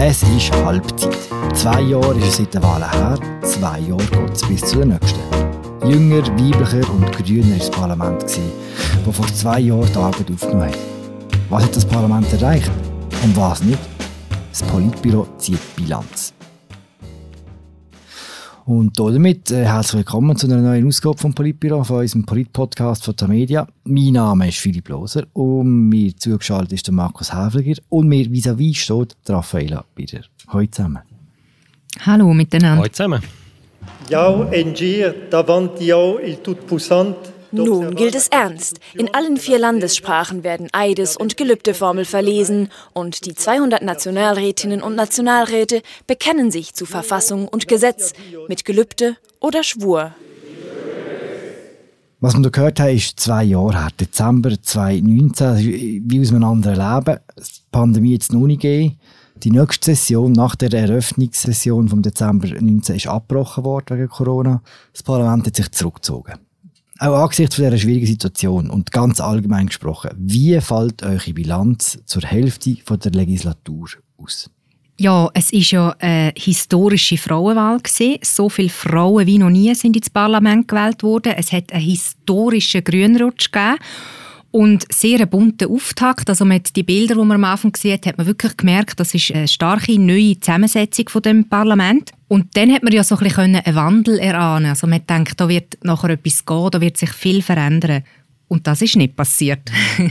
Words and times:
Es 0.00 0.22
ist 0.22 0.52
Halbzeit. 0.52 1.18
Zwei 1.54 1.80
Jahre 1.80 2.14
ist 2.18 2.28
es 2.28 2.36
seit 2.36 2.54
der 2.54 2.62
Wahl 2.62 2.88
her, 2.88 3.18
zwei 3.42 3.80
Jahre 3.80 4.04
geht 4.04 4.32
es 4.32 4.46
bis 4.46 4.60
zur 4.60 4.84
nächsten. 4.84 5.18
Jünger, 5.84 6.22
weiblicher 6.22 6.88
und 6.92 7.10
grüner 7.10 7.50
war 7.50 7.58
das 7.58 7.70
Parlament, 7.70 8.22
das 8.22 9.16
vor 9.16 9.26
zwei 9.26 9.58
Jahren 9.58 9.88
die 9.92 9.98
Arbeit 9.98 10.30
aufgenommen 10.32 10.68
hat. 10.68 10.78
Was 11.50 11.64
hat 11.64 11.74
das 11.74 11.84
Parlament 11.84 12.32
erreicht 12.32 12.70
und 13.24 13.36
was 13.36 13.60
nicht? 13.64 13.80
Das 14.50 14.62
Politbüro 14.62 15.26
zieht 15.36 15.58
Bilanz. 15.74 16.32
Und 18.68 18.98
damit 18.98 19.50
äh, 19.50 19.64
herzlich 19.64 20.00
willkommen 20.00 20.36
zu 20.36 20.46
einer 20.46 20.58
neuen 20.58 20.86
Ausgabe 20.86 21.16
vom 21.16 21.32
Politbüro, 21.32 21.84
von 21.84 22.00
unserem 22.00 22.26
Polit-Podcast 22.26 23.02
von 23.02 23.16
der 23.16 23.26
Media. 23.26 23.66
Mein 23.84 24.12
Name 24.12 24.46
ist 24.46 24.58
Philipp 24.58 24.90
Loser 24.90 25.22
und 25.32 25.88
mir 25.88 26.14
zugeschaltet 26.14 26.74
ist 26.74 26.86
der 26.86 26.92
Markus 26.92 27.32
Häfliger 27.32 27.80
und 27.88 28.08
mir 28.08 28.26
vis-à-vis 28.26 28.76
steht 28.76 29.16
die 29.26 29.32
Raffaella 29.32 29.86
Bieder. 29.94 30.20
Hallo 30.48 30.66
zusammen. 30.66 30.98
Hallo 32.04 32.34
miteinander. 32.34 32.82
Hallo 32.82 32.92
zusammen. 32.92 33.22
Ja, 34.10 34.44
Engir, 34.50 35.14
davanti 35.30 35.90
il 35.90 36.36
tut 36.42 36.66
pussant 36.66 37.16
nun 37.52 37.94
gilt 37.94 38.14
es 38.14 38.28
ernst. 38.28 38.80
In 38.94 39.14
allen 39.14 39.36
vier 39.36 39.58
Landessprachen 39.58 40.44
werden 40.44 40.68
Eides- 40.72 41.16
und 41.16 41.36
Gelübdeformel 41.36 42.04
verlesen 42.04 42.70
und 42.92 43.26
die 43.26 43.34
200 43.34 43.82
Nationalrätinnen 43.82 44.82
und 44.82 44.94
Nationalräte 44.94 45.82
bekennen 46.06 46.50
sich 46.50 46.74
zu 46.74 46.86
Verfassung 46.86 47.48
und 47.48 47.68
Gesetz 47.68 48.12
mit 48.48 48.64
Gelübde 48.64 49.16
oder 49.40 49.62
Schwur. 49.62 50.12
Was 52.20 52.36
wir 52.36 52.50
gehört 52.50 52.80
haben, 52.80 52.96
ist 52.96 53.20
zwei 53.20 53.44
Jahre 53.44 53.80
her, 53.80 53.90
Dezember 53.98 54.50
2019, 54.60 56.02
wie 56.10 56.20
aus 56.20 56.30
einem 56.30 56.42
anderen 56.42 56.74
Leben. 56.74 57.20
Die 57.36 57.42
Pandemie 57.70 58.12
jetzt 58.12 58.32
noch 58.32 58.46
nicht 58.46 58.62
gegeben. 58.62 58.98
Die 59.44 59.52
nächste 59.52 59.94
Session 59.94 60.32
nach 60.32 60.56
der 60.56 60.72
Eröffnungssession 60.72 61.88
vom 61.88 62.02
Dezember 62.02 62.48
2019 62.48 62.96
ist 62.96 63.06
abgebrochen 63.06 63.64
worden 63.64 63.98
wegen 63.98 64.08
Corona. 64.08 64.62
Das 64.92 65.04
Parlament 65.04 65.46
hat 65.46 65.54
sich 65.54 65.70
zurückgezogen. 65.70 66.47
Auch 66.98 67.14
angesichts 67.22 67.54
von 67.54 67.64
dieser 67.64 67.78
schwierigen 67.78 68.06
Situation 68.06 68.70
und 68.70 68.90
ganz 68.90 69.20
allgemein 69.20 69.66
gesprochen, 69.66 70.10
wie 70.16 70.60
fällt 70.60 71.02
eure 71.02 71.32
Bilanz 71.32 72.00
zur 72.06 72.22
Hälfte 72.22 72.76
von 72.84 72.98
der 72.98 73.12
Legislatur 73.12 73.88
aus? 74.16 74.50
Ja, 75.00 75.30
es 75.32 75.52
ist 75.52 75.70
ja 75.70 75.94
eine 76.00 76.32
historische 76.36 77.16
Frauenwahl 77.16 77.78
gewesen. 77.78 78.18
So 78.22 78.48
viele 78.48 78.68
Frauen 78.68 79.26
wie 79.26 79.38
noch 79.38 79.48
nie 79.48 79.72
sind 79.76 79.96
ins 79.96 80.10
Parlament 80.10 80.66
gewählt 80.66 81.04
worden. 81.04 81.34
Es 81.36 81.52
hat 81.52 81.72
einen 81.72 81.84
historischen 81.84 82.82
Grünrutsch 82.82 83.52
gegeben 83.52 83.78
und 84.50 84.86
sehr 84.92 85.20
einen 85.20 85.56
Auftakt. 85.68 86.28
Also 86.30 86.44
mit 86.44 86.74
die 86.74 86.82
Bilder, 86.82 87.14
die 87.14 87.20
man 87.20 87.32
am 87.32 87.44
Anfang 87.44 87.72
gesehen 87.72 87.94
hat, 87.94 88.06
hat 88.06 88.18
man 88.18 88.26
wirklich 88.26 88.56
gemerkt, 88.56 88.98
das 88.98 89.14
ist 89.14 89.32
eine 89.32 89.46
starke 89.46 89.98
neue 89.98 90.40
Zusammensetzung 90.40 91.08
von 91.08 91.22
dem 91.22 91.48
Parlament. 91.48 92.12
Und 92.28 92.56
dann 92.56 92.72
hat 92.72 92.82
man 92.82 92.92
ja 92.92 93.04
so 93.04 93.16
ein 93.16 93.24
bisschen 93.24 93.56
einen 93.56 93.74
Wandel 93.74 94.18
erahnen. 94.18 94.70
Also 94.70 94.86
man 94.86 95.06
denkt, 95.06 95.40
da 95.40 95.48
wird 95.48 95.78
nachher 95.82 96.10
etwas 96.10 96.44
gehen, 96.44 96.70
da 96.70 96.80
wird 96.80 96.96
sich 96.96 97.10
viel 97.10 97.42
verändern. 97.42 98.04
Und 98.48 98.66
das 98.66 98.80
ist 98.80 98.96
nicht 98.96 99.16
passiert. 99.16 99.70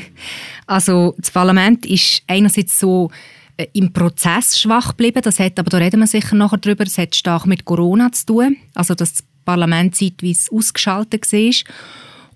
also 0.68 1.16
das 1.18 1.32
Parlament 1.32 1.86
ist 1.88 2.22
einerseits 2.28 2.80
so 2.80 3.10
äh, 3.58 3.66
im 3.74 3.92
Prozess 3.92 4.60
schwach 4.60 4.90
geblieben. 4.90 5.22
Das 5.24 5.40
hat, 5.40 5.58
aber 5.58 5.72
da 5.72 5.78
reden 5.78 6.00
wir 6.00 6.08
sicher 6.08 6.36
nachher 6.36 6.60
drüber. 6.60 6.84
Das 6.84 7.00
hat 7.00 7.16
stark 7.16 7.48
mit 7.48 7.66
Corona 7.66 8.12
zu 8.12 8.28
tun. 8.28 8.58
Also 8.76 8.94
dass 8.94 9.14
das 9.14 9.24
Parlament 9.46 9.96
zeitweise 9.96 10.52
ausgeschaltet 10.52 11.32
war. 11.32 11.54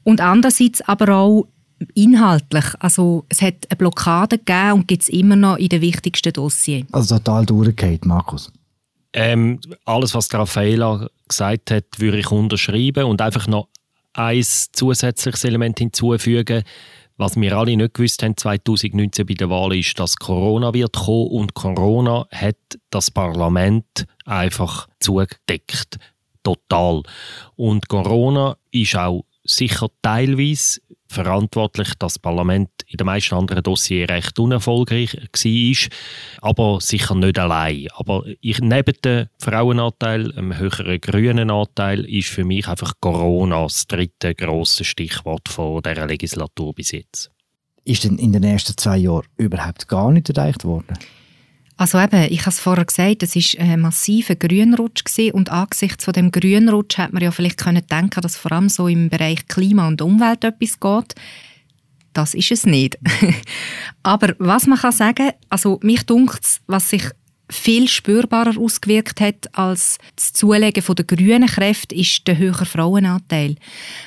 Und 0.03 0.19
andererseits 0.19 0.81
aber 0.81 1.15
auch 1.15 1.47
inhaltlich. 1.93 2.65
Also 2.79 3.25
es 3.29 3.41
hat 3.41 3.55
eine 3.69 3.77
Blockade 3.77 4.37
gegeben 4.37 4.73
und 4.73 4.87
gibt 4.87 5.03
es 5.03 5.09
immer 5.09 5.35
noch 5.35 5.57
in 5.57 5.69
den 5.69 5.81
wichtigsten 5.81 6.33
Dossiers. 6.33 6.85
Also 6.91 7.17
total 7.17 7.45
durchgeht, 7.45 8.05
Markus. 8.05 8.51
Ähm, 9.13 9.59
alles, 9.85 10.15
was 10.15 10.33
Raffaella 10.33 11.09
gesagt 11.27 11.71
hat, 11.71 11.85
würde 11.97 12.19
ich 12.19 12.31
unterschreiben 12.31 13.05
und 13.05 13.21
einfach 13.21 13.47
noch 13.47 13.67
ein 14.13 14.43
zusätzliches 14.43 15.43
Element 15.43 15.79
hinzufügen. 15.79 16.63
Was 17.17 17.35
wir 17.35 17.55
alle 17.55 17.75
nicht 17.77 17.93
gewusst 17.93 18.23
haben 18.23 18.35
2019 18.35 19.25
bei 19.25 19.33
der 19.35 19.49
Wahl 19.49 19.75
ist, 19.75 19.99
dass 19.99 20.15
Corona 20.15 20.73
wird 20.73 20.93
kommen 20.93 21.27
und 21.27 21.53
Corona 21.53 22.25
hat 22.31 22.57
das 22.89 23.11
Parlament 23.11 24.07
einfach 24.25 24.87
zugedeckt. 24.99 25.99
Total. 26.41 27.03
Und 27.55 27.87
Corona 27.89 28.57
ist 28.71 28.95
auch 28.95 29.25
sicher 29.43 29.87
teilweise 30.01 30.81
verantwortlich, 31.11 31.89
dass 31.99 32.13
das 32.13 32.19
Parlament 32.19 32.69
in 32.87 32.97
den 32.97 33.05
meisten 33.05 33.35
anderen 33.35 33.63
Dossiers 33.63 34.09
recht 34.09 34.39
unerfolgreich 34.39 35.15
war, 35.15 36.49
aber 36.49 36.81
sicher 36.81 37.15
nicht 37.15 37.37
allein. 37.37 37.87
Aber 37.95 38.23
ich, 38.39 38.59
neben 38.59 38.95
dem 39.03 39.27
Frauenanteil, 39.39 40.31
einem 40.37 40.57
höheren 40.57 40.99
grünen 40.99 41.51
Anteil, 41.51 42.05
ist 42.05 42.29
für 42.29 42.43
mich 42.43 42.67
einfach 42.67 42.93
Corona 42.99 43.63
das 43.63 43.87
dritte 43.87 44.33
grosse 44.35 44.83
Stichwort 44.83 45.49
von 45.49 45.81
dieser 45.81 46.07
Legislatur 46.07 46.73
bis 46.73 46.91
jetzt. 46.91 47.31
Ist 47.83 48.03
denn 48.03 48.17
in 48.17 48.31
den 48.31 48.43
ersten 48.43 48.77
zwei 48.77 48.97
Jahren 48.97 49.25
überhaupt 49.37 49.87
gar 49.87 50.11
nicht 50.11 50.29
erreicht 50.29 50.63
worden? 50.65 50.97
Also 51.81 51.97
eben, 51.97 52.31
ich 52.31 52.41
habe 52.41 52.51
es 52.51 52.59
vorher 52.59 52.85
gesagt, 52.85 53.23
es 53.23 53.35
war 53.35 53.65
ein 53.65 53.81
massiver 53.81 54.35
Grünrutsch 54.35 55.01
und 55.33 55.49
angesichts 55.49 56.05
von 56.05 56.13
dem 56.13 56.29
Grünrutsch 56.29 56.99
hat 56.99 57.11
man 57.11 57.23
ja 57.23 57.31
vielleicht 57.31 57.57
können 57.57 57.81
denken, 57.89 58.21
dass 58.21 58.35
vor 58.35 58.51
allem 58.51 58.69
so 58.69 58.87
im 58.87 59.09
Bereich 59.09 59.47
Klima 59.47 59.87
und 59.87 59.99
Umwelt 59.99 60.43
etwas 60.43 60.79
geht. 60.79 61.15
Das 62.13 62.35
ist 62.35 62.51
es 62.51 62.67
nicht. 62.67 62.99
Aber 64.03 64.35
was 64.37 64.67
man 64.67 64.77
kann 64.77 64.91
sagen, 64.91 65.31
also 65.49 65.79
mich 65.81 66.05
dunkt 66.05 66.61
was 66.67 66.91
sich 66.91 67.09
viel 67.51 67.87
spürbarer 67.87 68.57
ausgewirkt 68.57 69.19
hat 69.19 69.47
als 69.53 69.97
das 70.15 70.33
Zulegen 70.33 70.83
der 70.83 71.05
grünen 71.05 71.47
Kräfte, 71.47 71.93
ist 71.95 72.27
der 72.27 72.37
höhere 72.37 72.65
Frauenanteil. 72.65 73.55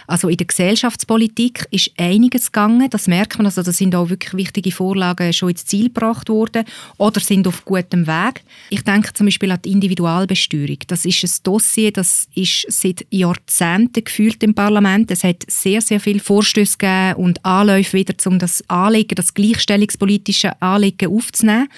Also 0.06 0.28
in 0.28 0.38
der 0.38 0.47
Gesellschaftspolitik 0.47 1.66
ist 1.71 1.91
einiges 1.99 2.53
gegangen, 2.53 2.88
das 2.91 3.06
merkt 3.06 3.37
man. 3.37 3.47
Also 3.47 3.62
da 3.62 3.72
sind 3.72 3.94
auch 3.94 4.09
wirklich 4.09 4.34
wichtige 4.34 4.72
Vorlagen 4.72 5.32
schon 5.32 5.50
ins 5.50 5.66
Ziel 5.66 5.84
gebracht 5.84 6.28
worden 6.28 6.65
oder 6.97 7.21
sind 7.21 7.47
auf 7.47 7.65
gutem 7.65 8.06
Weg. 8.06 8.43
Ich 8.71 8.82
denke 8.82 9.12
zum 9.12 9.27
Beispiel 9.27 9.50
an 9.50 9.61
die 9.62 9.72
Individualbesteuerung. 9.72 10.78
Das 10.87 11.05
ist 11.05 11.22
ein 11.22 11.43
Dossier, 11.43 11.93
das 11.93 12.28
ist 12.34 12.66
seit 12.69 13.06
Jahrzehnten 13.11 14.05
gefühlt 14.05 14.43
im 14.43 14.55
Parlament. 14.55 15.11
Es 15.11 15.22
hat 15.22 15.44
sehr, 15.49 15.81
sehr 15.81 16.00
viele 16.00 16.21
Vorstöße 16.21 16.78
gegeben 16.78 17.15
und 17.16 17.44
Anläufe 17.44 17.99
wieder, 17.99 18.15
um 18.26 18.38
das 18.38 18.62
Anliegen, 18.69 19.15
das 19.16 19.34
gleichstellungspolitische 19.34 20.61
Anliegen 20.62 21.15
aufzunehmen. 21.15 21.69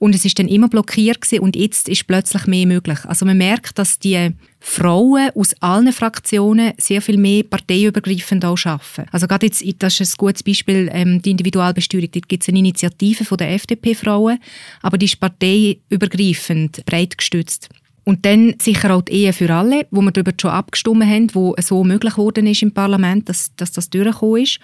Und 0.00 0.14
es 0.14 0.24
ist 0.24 0.38
dann 0.38 0.48
immer 0.48 0.68
blockiert 0.68 1.20
gewesen 1.20 1.40
und 1.40 1.54
jetzt 1.54 1.86
ist 1.86 2.06
plötzlich 2.06 2.46
mehr 2.46 2.66
möglich. 2.66 2.98
Also 3.04 3.26
man 3.26 3.36
merkt, 3.36 3.78
dass 3.78 3.98
die 3.98 4.30
Frauen 4.58 5.28
aus 5.34 5.54
allen 5.60 5.92
Fraktionen 5.92 6.72
sehr 6.78 7.02
viel 7.02 7.18
mehr 7.18 7.42
parteiübergreifend 7.42 8.46
auch 8.46 8.56
arbeiten. 8.64 9.04
Also 9.12 9.28
gerade 9.28 9.44
jetzt, 9.44 9.62
das 9.78 10.00
ist 10.00 10.14
ein 10.14 10.16
gutes 10.16 10.42
Beispiel, 10.42 10.88
ähm, 10.90 11.20
die 11.20 11.32
Individualbesteuerung. 11.32 12.10
Dort 12.12 12.30
gibt 12.30 12.42
es 12.42 12.48
eine 12.48 12.60
Initiative 12.60 13.26
von 13.26 13.36
der 13.36 13.52
FDP-Frauen, 13.52 14.38
aber 14.80 14.96
die 14.96 15.04
ist 15.04 15.20
parteiübergreifend 15.20 16.82
breit 16.86 17.18
gestützt. 17.18 17.68
Und 18.04 18.24
dann 18.24 18.54
sicher 18.58 18.94
auch 18.94 19.02
die 19.02 19.12
Ehe 19.12 19.34
für 19.34 19.54
alle, 19.54 19.86
wo 19.90 20.00
wir 20.00 20.12
darüber 20.12 20.32
schon 20.40 20.50
abgestimmt 20.50 21.04
haben, 21.04 21.34
wo 21.34 21.54
so 21.60 21.84
möglich 21.84 22.14
geworden 22.14 22.46
ist 22.46 22.62
im 22.62 22.72
Parlament, 22.72 23.28
dass, 23.28 23.54
dass 23.54 23.72
das 23.72 23.90
durchgekommen 23.90 24.44
ist 24.44 24.60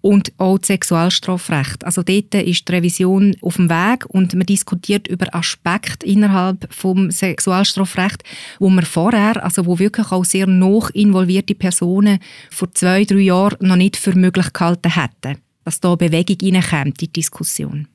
und 0.00 0.32
auch 0.38 0.58
das 0.58 0.68
Sexualstrafrecht. 0.68 1.84
Also 1.84 2.02
dort 2.02 2.34
ist 2.34 2.68
die 2.68 2.72
Revision 2.72 3.36
auf 3.42 3.56
dem 3.56 3.68
Weg 3.68 4.06
und 4.06 4.34
man 4.34 4.46
diskutiert 4.46 5.08
über 5.08 5.34
Aspekte 5.34 6.06
innerhalb 6.06 6.72
vom 6.72 7.10
Sexualstrafrecht, 7.10 8.22
wo 8.58 8.70
man 8.70 8.84
vorher, 8.84 9.42
also 9.44 9.66
wo 9.66 9.78
wirklich 9.78 10.10
auch 10.12 10.24
sehr 10.24 10.46
noch 10.46 10.90
involvierte 10.90 11.54
Personen 11.54 12.18
vor 12.50 12.72
zwei, 12.72 13.04
drei 13.04 13.20
Jahren 13.20 13.56
noch 13.60 13.76
nicht 13.76 13.96
für 13.96 14.14
möglich 14.14 14.52
gehalten 14.52 14.94
hätten, 14.94 15.38
dass 15.64 15.80
da 15.80 15.94
Bewegung 15.94 16.54
reinkommt 16.54 16.86
in 16.86 16.94
die 17.08 17.12
Diskussion. 17.12 17.88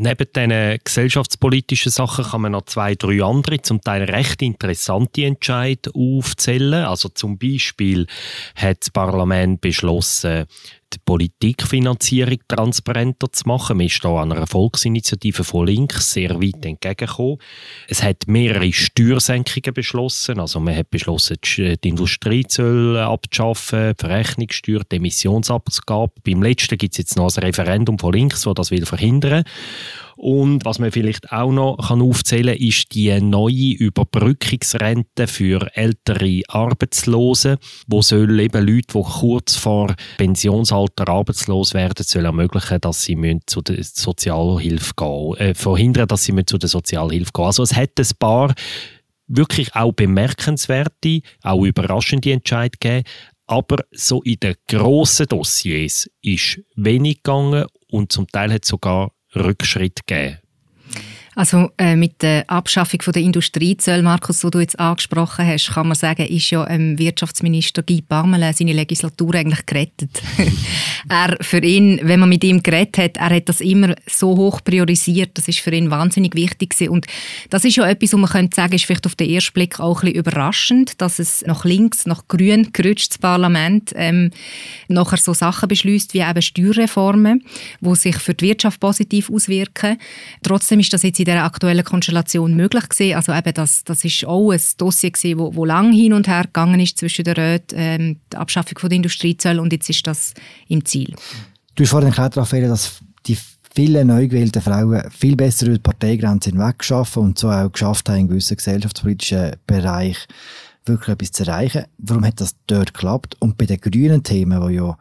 Neben 0.00 0.28
diesen 0.32 0.78
gesellschaftspolitischen 0.84 1.90
Sachen 1.90 2.24
kann 2.24 2.42
man 2.42 2.52
noch 2.52 2.66
zwei, 2.66 2.94
drei 2.94 3.20
andere, 3.20 3.60
zum 3.62 3.80
Teil 3.80 4.04
recht 4.04 4.42
interessante 4.42 5.24
Entscheidungen 5.24 6.20
aufzählen. 6.20 6.84
Also 6.84 7.08
zum 7.08 7.36
Beispiel 7.36 8.06
hat 8.54 8.82
das 8.82 8.90
Parlament 8.90 9.60
beschlossen, 9.60 10.46
die 10.92 10.98
Politikfinanzierung 11.04 12.38
transparenter 12.48 13.30
zu 13.32 13.46
machen. 13.46 13.76
Man 13.76 13.86
ist 13.86 14.00
hier 14.00 14.10
an 14.10 14.32
einer 14.32 14.46
Volksinitiative 14.46 15.44
von 15.44 15.66
links 15.66 16.12
sehr 16.12 16.40
weit 16.40 16.64
entgegengekommen. 16.64 17.38
Es 17.88 18.02
hat 18.02 18.26
mehrere 18.26 18.72
Steuersenkungen 18.72 19.74
beschlossen. 19.74 20.40
Also 20.40 20.60
man 20.60 20.76
hat 20.76 20.90
beschlossen, 20.90 21.36
die 21.42 21.76
Industriezölle 21.82 23.04
abzuschaffen, 23.04 23.94
die 23.98 24.06
Verrechnungssteuer, 24.06 24.82
die 24.90 24.96
Emissionsabgabe. 24.96 26.12
Beim 26.24 26.42
letzten 26.42 26.78
gibt 26.78 26.94
es 26.94 26.98
jetzt 26.98 27.16
noch 27.16 27.34
ein 27.36 27.42
Referendum 27.42 27.98
von 27.98 28.12
links, 28.12 28.42
das 28.42 28.54
das 28.54 28.70
will 28.70 28.86
verhindern 28.86 29.44
Und 30.20 30.64
was 30.64 30.80
man 30.80 30.90
vielleicht 30.90 31.30
auch 31.30 31.52
noch 31.52 31.76
kann 31.76 32.02
aufzählen 32.02 32.56
kann, 32.56 32.66
ist 32.66 32.92
die 32.92 33.20
neue 33.20 33.74
Überbrückungsrente 33.74 35.28
für 35.28 35.70
ältere 35.76 36.42
Arbeitslose, 36.48 37.56
wo 37.86 38.02
soll 38.02 38.40
eben 38.40 38.66
Leute, 38.66 38.98
die 38.98 39.02
kurz 39.02 39.54
vor 39.54 39.94
Pensionsalter 40.16 41.08
arbeitslos 41.08 41.72
werden, 41.72 42.04
soll 42.04 42.24
ermöglichen, 42.24 42.80
dass 42.80 43.04
sie 43.04 43.16
zu 43.46 43.62
der 43.62 43.84
Sozialhilfe 43.84 44.92
gehen, 44.96 45.36
äh, 45.36 45.54
verhindern, 45.54 46.08
dass 46.08 46.24
sie 46.24 46.34
zu 46.44 46.58
der 46.58 46.68
Sozialhilfe 46.68 47.30
gehen. 47.32 47.44
Also 47.44 47.62
es 47.62 47.76
hat 47.76 47.90
ein 47.96 48.06
paar 48.18 48.54
wirklich 49.28 49.76
auch 49.76 49.92
bemerkenswerte, 49.92 51.20
auch 51.42 51.64
überraschende 51.64 52.32
Entscheidungen 52.32 52.80
gegeben. 52.80 53.04
Aber 53.46 53.84
so 53.92 54.20
in 54.22 54.40
den 54.40 54.56
grossen 54.66 55.26
Dossiers 55.26 56.10
ist 56.22 56.60
wenig 56.74 57.22
gegangen 57.22 57.66
und 57.88 58.10
zum 58.10 58.26
Teil 58.26 58.52
hat 58.52 58.64
es 58.64 58.68
sogar 58.68 59.12
Rückschritt 59.34 60.06
gegeben. 60.06 60.38
Also 61.38 61.70
äh, 61.78 61.94
mit 61.94 62.20
der 62.22 62.50
Abschaffung 62.50 63.00
von 63.00 63.12
der 63.12 63.22
Industriezölle, 63.22 64.02
Markus, 64.02 64.42
wo 64.42 64.50
du 64.50 64.58
jetzt 64.58 64.76
angesprochen 64.80 65.46
hast, 65.46 65.70
kann 65.70 65.86
man 65.86 65.94
sagen, 65.94 66.26
ist 66.26 66.50
ja 66.50 66.68
ähm, 66.68 66.98
Wirtschaftsminister 66.98 67.84
Guy 67.84 68.02
Parmelin 68.02 68.52
seine 68.52 68.72
Legislatur 68.72 69.36
eigentlich 69.36 69.64
gerettet. 69.64 70.20
er 71.08 71.36
für 71.40 71.62
ihn, 71.62 72.00
wenn 72.02 72.18
man 72.18 72.28
mit 72.28 72.42
ihm 72.42 72.60
geredet 72.60 72.98
hat, 72.98 73.16
er 73.18 73.36
hat 73.36 73.48
das 73.48 73.60
immer 73.60 73.94
so 74.08 74.36
hoch 74.36 74.64
priorisiert. 74.64 75.30
Das 75.34 75.46
ist 75.46 75.60
für 75.60 75.70
ihn 75.70 75.92
wahnsinnig 75.92 76.34
wichtig 76.34 76.70
gewesen. 76.70 76.90
und 76.90 77.06
das 77.50 77.64
ist 77.64 77.76
ja 77.76 77.86
etwas, 77.86 78.14
wo 78.14 78.16
man 78.16 78.30
könnte 78.30 78.56
sagen, 78.56 78.74
ist 78.74 78.86
vielleicht 78.86 79.06
auf 79.06 79.14
den 79.14 79.30
ersten 79.30 79.52
Blick 79.52 79.78
auch 79.78 80.02
ein 80.02 80.06
bisschen 80.06 80.18
überraschend, 80.18 81.00
dass 81.00 81.20
es 81.20 81.44
nach 81.46 81.64
links, 81.64 82.04
nach 82.04 82.26
grün 82.26 82.70
gerutscht 82.72 83.10
das 83.10 83.18
Parlament 83.18 83.92
ähm, 83.94 84.32
nachher 84.88 85.18
so 85.18 85.34
Sachen 85.34 85.68
beschließt 85.68 86.14
wie 86.14 86.18
eben 86.18 86.42
Steuerreformen, 86.42 87.44
wo 87.80 87.94
sich 87.94 88.16
für 88.16 88.34
die 88.34 88.46
Wirtschaft 88.46 88.80
positiv 88.80 89.30
auswirken. 89.30 89.98
Trotzdem 90.42 90.80
ist 90.80 90.92
das 90.92 91.04
jetzt 91.04 91.20
in 91.20 91.27
dieser 91.28 91.44
aktuellen 91.44 91.84
Konstellation 91.84 92.54
möglich 92.54 92.88
gewesen. 92.88 93.14
Also 93.14 93.32
eben 93.32 93.54
das, 93.54 93.84
das 93.84 94.04
ist 94.04 94.24
auch 94.26 94.50
ein 94.50 94.60
Dossier 94.78 95.10
gewesen, 95.10 95.38
wo, 95.38 95.54
wo 95.54 95.64
lang 95.64 95.92
hin 95.92 96.12
und 96.12 96.28
her 96.28 96.44
gegangen 96.44 96.80
ist 96.80 96.98
zwischen 96.98 97.24
der 97.24 97.36
Räten, 97.36 97.76
ähm, 97.78 98.16
der 98.32 98.40
Abschaffung 98.40 98.78
von 98.78 98.88
der 98.88 98.96
Industriezölle 98.96 99.60
und 99.60 99.72
jetzt 99.72 99.90
ist 99.90 100.06
das 100.06 100.34
im 100.68 100.84
Ziel. 100.84 101.14
Du 101.74 101.84
hast 101.84 101.90
vorhin 101.90 102.08
erklärt, 102.08 102.36
Raphael, 102.36 102.68
dass 102.68 103.00
die 103.26 103.38
vielen 103.74 104.08
neu 104.08 104.26
gewählten 104.26 104.62
Frauen 104.62 105.08
viel 105.10 105.36
besser 105.36 105.66
über 105.66 105.76
die 105.76 105.82
Parteigrenzen 105.82 106.52
hinweg 106.52 106.84
und 107.16 107.38
so 107.38 107.50
auch 107.50 107.70
geschafft 107.70 108.08
haben, 108.08 108.18
in 108.18 108.28
gewissen 108.28 108.56
gesellschaftspolitischen 108.56 109.52
Bereich 109.66 110.26
wirklich 110.86 111.14
etwas 111.14 111.32
zu 111.32 111.44
erreichen. 111.44 111.84
Warum 111.98 112.24
hat 112.24 112.40
das 112.40 112.56
dort 112.66 112.94
geklappt? 112.94 113.36
Und 113.38 113.58
bei 113.58 113.66
den 113.66 113.80
grünen 113.80 114.22
Themen, 114.22 114.60
wo 114.60 114.68
ja 114.68 114.96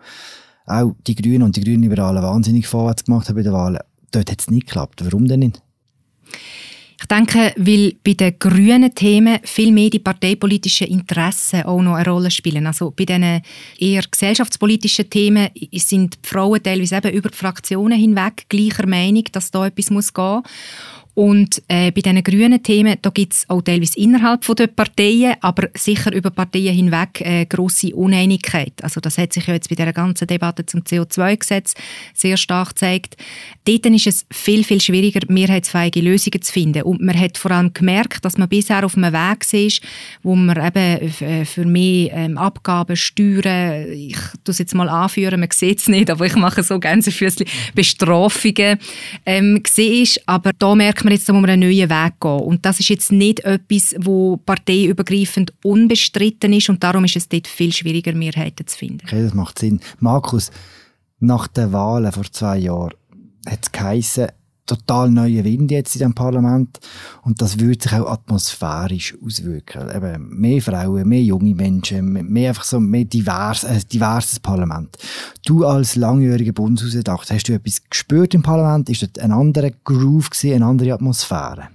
auch 0.67 0.95
die 1.07 1.15
Grünen 1.15 1.43
und 1.43 1.55
die 1.55 1.63
Grünen 1.63 1.83
Liberalen 1.83 2.21
wahnsinnig 2.21 2.67
vorwärts 2.67 3.05
gemacht 3.05 3.29
haben 3.29 3.35
bei 3.35 3.43
den 3.43 3.53
Wahlen, 3.53 3.79
dort 4.11 4.29
hat 4.29 4.41
es 4.41 4.51
nicht 4.51 4.67
geklappt. 4.67 5.03
Warum 5.03 5.27
denn 5.27 5.39
nicht? 5.39 5.61
Ich 6.99 7.05
denke, 7.05 7.53
weil 7.57 7.93
bei 8.03 8.13
den 8.13 8.39
grünen 8.39 8.93
Themen 8.93 9.39
viel 9.43 9.71
mehr 9.71 9.89
die 9.89 9.99
parteipolitischen 9.99 10.87
Interessen 10.87 11.61
auch 11.61 11.81
noch 11.81 11.93
eine 11.93 12.09
Rolle 12.09 12.31
spielen. 12.31 12.65
Also 12.65 12.91
bei 12.91 13.05
diesen 13.05 13.41
eher 13.77 14.01
gesellschaftspolitischen 14.09 15.09
Themen 15.09 15.49
sind 15.73 16.15
die 16.15 16.27
Frauen 16.27 16.61
teilweise 16.61 16.97
eben 16.97 17.11
über 17.11 17.29
die 17.29 17.37
Fraktionen 17.37 17.99
hinweg 17.99 18.45
gleicher 18.49 18.87
Meinung, 18.87 19.25
dass 19.31 19.51
da 19.51 19.67
etwas 19.67 19.91
muss 19.91 20.11
gehen 20.11 20.41
muss. 20.41 20.43
Und 21.17 21.63
äh, 21.67 21.91
bei 21.91 22.01
diesen 22.01 22.21
grünen 22.21 22.61
Themen, 22.61 22.95
da 23.01 23.09
gibt 23.09 23.33
es 23.33 23.49
auch 23.49 23.63
teilweise 23.63 23.97
innerhalb 23.97 24.45
von 24.45 24.55
der 24.55 24.67
Parteien, 24.67 25.33
aber 25.41 25.67
sicher 25.73 26.13
über 26.13 26.29
Parteien 26.29 26.75
hinweg 26.75 27.21
äh, 27.21 27.47
grosse 27.47 27.95
Uneinigkeit. 27.95 28.73
Also 28.83 29.01
das 29.01 29.17
hat 29.17 29.33
sich 29.33 29.47
ja 29.47 29.55
jetzt 29.55 29.67
bei 29.67 29.73
der 29.73 29.93
ganzen 29.93 30.27
Debatte 30.27 30.67
zum 30.67 30.81
CO2-Gesetz 30.81 31.73
sehr 32.13 32.37
stark 32.37 32.69
gezeigt. 32.69 33.17
Dort 33.65 33.87
ist 33.87 34.05
es 34.05 34.25
viel, 34.31 34.63
viel 34.63 34.79
schwieriger, 34.79 35.21
mehrheitsfähige 35.27 36.01
Lösungen 36.01 36.39
zu 36.43 36.53
finden. 36.53 36.83
Und 36.83 37.01
man 37.01 37.19
hat 37.19 37.39
vor 37.39 37.49
allem 37.49 37.73
gemerkt, 37.73 38.23
dass 38.23 38.37
man 38.37 38.47
bisher 38.47 38.85
auf 38.85 38.95
einem 38.95 39.11
Weg 39.11 39.51
war, 39.51 39.89
wo 40.21 40.35
man 40.35 40.67
eben 40.67 41.11
äh, 41.21 41.45
für 41.45 41.65
mehr 41.65 42.13
ähm, 42.13 42.37
Abgaben, 42.37 42.95
Steuern, 42.95 43.91
ich 43.91 44.17
tue 44.43 44.51
es 44.51 44.59
jetzt 44.59 44.75
mal 44.75 44.87
anführen, 44.87 45.39
man 45.39 45.49
sieht 45.51 45.79
es 45.79 45.87
nicht, 45.87 46.11
aber 46.11 46.27
ich 46.27 46.35
mache 46.35 46.61
so 46.61 46.79
Gänsefüßchen, 46.79 47.47
Bestrafungen 47.73 48.77
ähm, 49.25 49.63
war. 49.63 50.23
Aber 50.27 50.51
da 50.53 50.75
merkt 50.75 51.06
man 51.06 51.06
jetzt, 51.11 51.27
da 51.27 51.33
muss 51.33 51.41
man 51.41 51.49
einen 51.49 51.69
neuen 51.69 51.89
Weg 51.89 52.13
gehen. 52.19 52.39
Und 52.39 52.65
das 52.65 52.79
ist 52.79 52.89
jetzt 52.89 53.11
nicht 53.11 53.41
etwas, 53.41 53.95
wo 53.99 54.37
parteiübergreifend 54.37 55.53
unbestritten 55.63 56.53
ist 56.53 56.69
und 56.69 56.83
darum 56.83 57.05
ist 57.05 57.15
es 57.15 57.29
dort 57.29 57.47
viel 57.47 57.73
schwieriger, 57.73 58.13
Mehrheiten 58.13 58.65
zu 58.67 58.77
finden. 58.77 59.01
Okay, 59.05 59.23
das 59.23 59.33
macht 59.33 59.59
Sinn. 59.59 59.79
Markus, 59.99 60.51
nach 61.19 61.47
den 61.47 61.71
Wahlen 61.71 62.11
vor 62.11 62.25
zwei 62.31 62.57
Jahren 62.57 62.93
hat 63.47 63.59
es 63.63 63.71
geheissen, 63.71 64.27
total 64.67 65.09
neue 65.09 65.43
Wind 65.43 65.71
jetzt 65.71 65.95
in 65.95 66.01
dem 66.01 66.13
Parlament 66.13 66.79
und 67.23 67.41
das 67.41 67.59
würde 67.59 67.81
sich 67.81 67.93
auch 67.93 68.11
atmosphärisch 68.11 69.15
auswirken. 69.23 69.89
Eben 69.95 70.29
mehr 70.29 70.61
Frauen, 70.61 71.07
mehr 71.07 71.23
junge 71.23 71.55
Menschen, 71.55 72.11
mehr 72.11 72.49
einfach 72.49 72.63
so 72.63 72.79
mehr 72.79 73.05
divers, 73.05 73.65
ein 73.65 73.81
diverses 73.91 74.39
Parlament. 74.39 74.97
Du 75.45 75.65
als 75.65 75.95
langjähriger 75.95 76.53
Bundeshausdacht, 76.53 77.31
hast 77.31 77.49
du 77.49 77.53
etwas 77.53 77.81
gespürt 77.89 78.33
im 78.33 78.43
Parlament? 78.43 78.89
Ist 78.89 79.01
das 79.01 79.23
ein 79.23 79.31
anderer 79.31 79.71
Groove 79.83 80.29
gewesen, 80.29 80.55
eine 80.55 80.65
andere 80.65 80.93
Atmosphäre? 80.93 81.69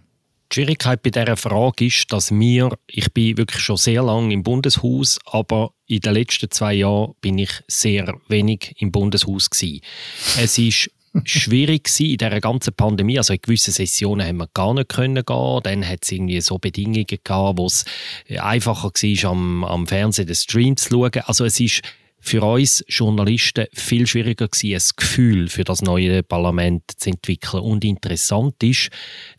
Die 0.53 0.57
Schwierigkeit 0.57 1.03
bei 1.03 1.09
dieser 1.09 1.39
Frage 1.39 1.87
ist, 1.87 2.13
dass 2.13 2.31
mir, 2.31 2.77
ich 2.87 3.11
bin 3.15 3.39
wirklich 3.39 3.63
schon 3.63 3.79
sehr 3.79 4.03
lange 4.03 4.35
im 4.35 4.43
Bundeshaus, 4.43 5.19
aber 5.25 5.73
in 5.87 6.01
den 6.01 6.13
letzten 6.13 6.51
zwei 6.51 6.75
Jahren 6.75 7.15
bin 7.23 7.39
ich 7.39 7.63
sehr 7.69 8.15
wenig 8.29 8.75
im 8.79 8.93
Bundeshaus 8.93 9.49
gewesen. 9.49 9.81
Es 10.39 10.59
ist 10.59 10.91
schwierig 11.25 11.85
gewesen 11.85 12.11
in 12.11 12.19
dieser 12.19 12.41
ganzen 12.41 12.75
Pandemie. 12.75 13.19
Also 13.19 13.33
in 13.33 13.41
gewissen 13.41 13.73
Sessionen 13.73 14.27
haben 14.27 14.39
wir 14.39 14.49
gar 14.55 14.75
nicht 14.75 14.89
können 14.89 15.25
gehen. 15.25 15.61
Dann 15.63 15.87
hat 15.87 16.01
es 16.03 16.13
irgendwie 16.13 16.41
so 16.41 16.59
Bedingungen 16.59 17.07
gehabt, 17.07 17.59
wo 17.59 17.67
es 17.67 17.85
einfacher 18.39 18.89
war, 18.89 19.31
am, 19.31 19.65
am 19.65 19.87
Fernsehen 19.87 20.27
den 20.27 20.37
Stream 20.37 20.77
zu 20.77 20.91
schauen. 20.91 21.23
Also 21.27 21.45
es 21.45 21.61
ist 21.61 21.83
für 22.23 22.43
uns 22.45 22.85
Journalisten 22.89 23.67
viel 23.75 24.07
schwieriger 24.07 24.47
gewesen, 24.47 24.75
ein 24.75 24.97
Gefühl 24.97 25.49
für 25.49 25.65
das 25.65 25.83
neue 25.83 26.23
Parlament 26.23 26.85
zu 26.97 27.11
entwickeln. 27.11 27.63
Und 27.65 27.85
interessant 27.85 28.63
ist, 28.63 28.91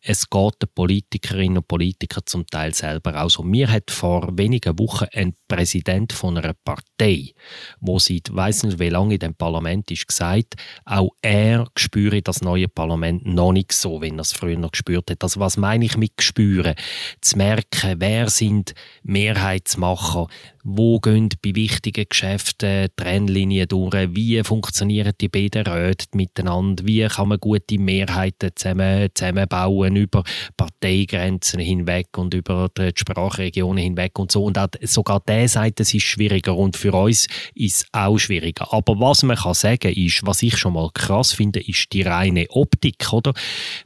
es 0.02 0.30
geht 0.30 0.62
den 0.62 0.70
Politikerinnen 0.76 1.60
und 1.60 1.68
Politikern 1.68 2.24
zum 2.26 2.46
Teil 2.46 2.74
selber 2.74 3.24
auch 3.24 3.30
so. 3.30 3.42
Mir 3.42 3.72
hat 3.72 3.90
vor 3.90 4.38
wenigen 4.38 4.78
Wochen 4.78 5.06
ein 5.14 5.34
Präsident 5.48 6.12
von 6.12 6.38
einer 6.38 6.54
Partei, 6.54 7.34
wo 7.80 8.00
seit 8.00 8.36
weiss 8.36 8.64
nicht 8.64 8.80
wie 8.80 8.90
lange 8.90 9.14
in 9.14 9.20
dem 9.20 9.34
Parlament 9.34 9.90
ist, 9.90 10.08
gesagt, 10.08 10.56
auch 10.84 11.12
er 11.22 11.68
spüre 11.78 12.22
das 12.22 12.42
neue 12.42 12.68
Parlament 12.68 13.26
noch 13.26 13.54
nicht 13.54 13.72
so, 13.72 14.02
wie 14.02 14.10
er 14.10 14.20
es 14.20 14.34
früher 14.34 14.58
noch 14.58 14.72
gespürt 14.72 15.10
hat. 15.10 15.24
Also 15.24 15.40
was 15.40 15.56
meine 15.56 15.86
ich 15.86 15.96
mit 15.96 16.22
spüren? 16.22 16.76
Zu 17.22 17.38
merken, 17.38 17.96
wer 18.00 18.30
sind 18.30 18.74
Mehrheitsmacher, 19.04 20.28
wo 20.64 21.00
gehen 21.00 21.30
bei 21.42 21.56
wichtigen 21.56 22.06
Geschäften 22.10 22.73
Trennlinien 22.96 23.68
durch, 23.68 23.94
wie 24.16 24.44
funktionieren 24.44 25.14
die 25.20 25.30
beiden 25.30 25.66
Räte 25.66 26.06
miteinander, 26.14 26.86
wie 26.86 27.08
kann 27.08 27.30
man 27.30 27.40
gute 27.40 27.78
Mehrheiten 27.78 28.52
zusammen, 28.56 29.10
zusammenbauen 29.14 29.96
über 29.96 30.24
Parteigrenzen 30.58 31.60
hinweg 31.60 32.18
und 32.18 32.34
über 32.34 32.70
die 32.78 32.92
Sprachregionen 32.96 33.84
hinweg 33.84 34.18
und 34.20 34.32
so. 34.32 34.44
Und 34.44 34.58
auch 34.58 34.68
sogar 34.82 35.22
der 35.28 35.48
sagt, 35.48 35.80
es 35.80 35.94
ist 35.94 36.04
schwieriger 36.04 36.56
und 36.56 36.78
für 36.78 36.94
uns 36.94 37.28
ist 37.56 37.76
es 37.76 37.86
auch 37.92 38.18
schwieriger. 38.18 38.74
Aber 38.74 39.00
was 39.00 39.24
man 39.24 39.38
kann 39.38 39.54
sagen 39.54 39.94
ist, 39.94 40.26
was 40.26 40.44
ich 40.44 40.58
schon 40.58 40.74
mal 40.74 40.90
krass 40.94 41.34
finde, 41.34 41.60
ist 41.60 41.94
die 41.94 42.04
reine 42.04 42.46
Optik, 42.50 43.12
oder? 43.12 43.34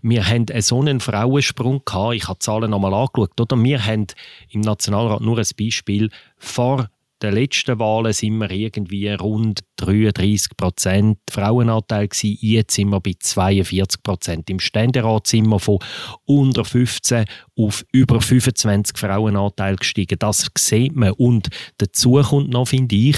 Wir 0.02 0.28
haben 0.28 0.46
so 0.60 0.82
einen 0.82 1.00
Frauensprung 1.00 1.82
gehabt, 1.86 2.16
ich 2.16 2.28
habe 2.28 2.40
die 2.40 2.46
Zahlen 2.46 2.72
nochmal 2.72 2.94
angeschaut, 2.94 3.40
oder? 3.40 3.62
Wir 3.64 3.86
haben 3.86 4.08
im 4.50 4.62
Nationalrat 4.62 5.22
nur 5.22 5.38
ein 5.38 5.48
Beispiel, 5.58 6.10
vor 6.38 6.90
den 7.22 7.34
letzten 7.34 7.80
Wahlen 7.80 8.14
sind 8.14 8.38
wir 8.38 8.52
irgendwie 8.52 9.10
rund 9.10 9.62
33 9.78 10.56
Prozent 10.56 11.18
Frauenanteil 11.30 12.08
gewesen. 12.08 12.38
Jetzt 12.42 12.76
sind 12.76 12.90
wir 12.90 13.00
bei 13.00 13.14
42 13.20 14.04
Prozent. 14.04 14.50
Im 14.50 14.60
Ständerat 14.60 15.26
sind 15.26 15.48
wir 15.48 15.60
von 15.60 15.80
unter 16.26 16.64
15 16.64 17.26
auf 17.58 17.84
über 17.92 18.22
25 18.22 18.98
Frauenanteil 18.98 19.78
gestiegen. 19.78 20.20
Das 20.20 20.46
sieht 20.58 20.96
man. 20.96 21.12
Und 21.14 21.50
dazu 21.78 22.22
kommt 22.22 22.50
noch, 22.50 22.68
finde 22.68 22.96
ich, 22.96 23.18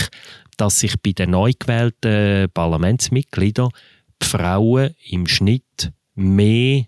dass 0.56 0.80
sich 0.80 0.96
bei 1.02 1.12
den 1.12 1.32
neu 1.32 1.52
gewählten 1.58 2.50
Parlamentsmitgliedern 2.54 3.70
die 4.22 4.26
Frauen 4.26 4.96
im 5.10 5.28
Schnitt 5.28 5.92
mehr 6.16 6.86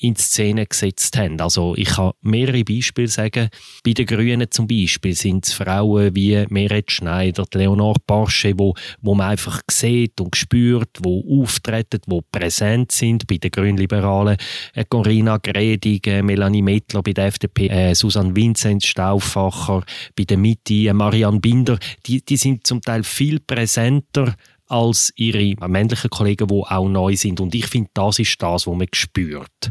in 0.00 0.16
Szene 0.16 0.66
gesetzt 0.66 1.16
haben. 1.18 1.40
Also 1.40 1.74
ich 1.76 1.88
kann 1.88 2.12
mehrere 2.22 2.64
Beispiele 2.64 3.08
sagen. 3.08 3.50
Bei 3.84 3.92
den 3.92 4.06
Grünen 4.06 4.50
zum 4.50 4.66
Beispiel 4.66 5.14
sind 5.14 5.46
es 5.46 5.52
Frauen 5.52 6.14
wie 6.14 6.44
Meret 6.48 6.90
Schneider, 6.90 7.44
Leonore 7.52 8.00
Porsche, 8.06 8.54
wo, 8.56 8.74
wo 9.02 9.14
man 9.14 9.30
einfach 9.30 9.60
sieht 9.70 10.20
und 10.20 10.34
spürt, 10.36 10.88
wo 11.02 11.42
auftreten, 11.42 12.00
wo 12.06 12.22
präsent 12.22 12.92
sind. 12.92 13.26
Bei 13.26 13.36
den 13.36 13.50
Grünliberalen 13.50 14.36
äh, 14.74 14.84
Corinna 14.88 15.36
Gredig, 15.36 16.06
äh, 16.06 16.22
Melanie 16.22 16.62
Mettler, 16.62 17.02
bei 17.02 17.12
der 17.12 17.26
FDP 17.26 17.68
äh, 17.68 17.94
Susanne 17.94 18.34
Vinzenz 18.34 18.86
Stauffacher, 18.86 19.84
bei 20.16 20.24
der 20.24 20.38
Mitte 20.38 20.74
äh, 20.74 20.92
Marianne 20.94 21.40
Binder. 21.40 21.78
Die, 22.06 22.24
die 22.24 22.36
sind 22.38 22.66
zum 22.66 22.80
Teil 22.80 23.04
viel 23.04 23.38
präsenter 23.40 24.34
als 24.70 25.12
ihre 25.16 25.56
männlichen 25.68 26.10
Kollegen, 26.10 26.46
die 26.46 26.54
auch 26.54 26.88
neu 26.88 27.16
sind. 27.16 27.40
Und 27.40 27.54
ich 27.54 27.66
finde, 27.66 27.90
das 27.92 28.20
ist 28.20 28.40
das, 28.40 28.66
was 28.66 28.76
man 28.76 28.86
spürt. 28.92 29.70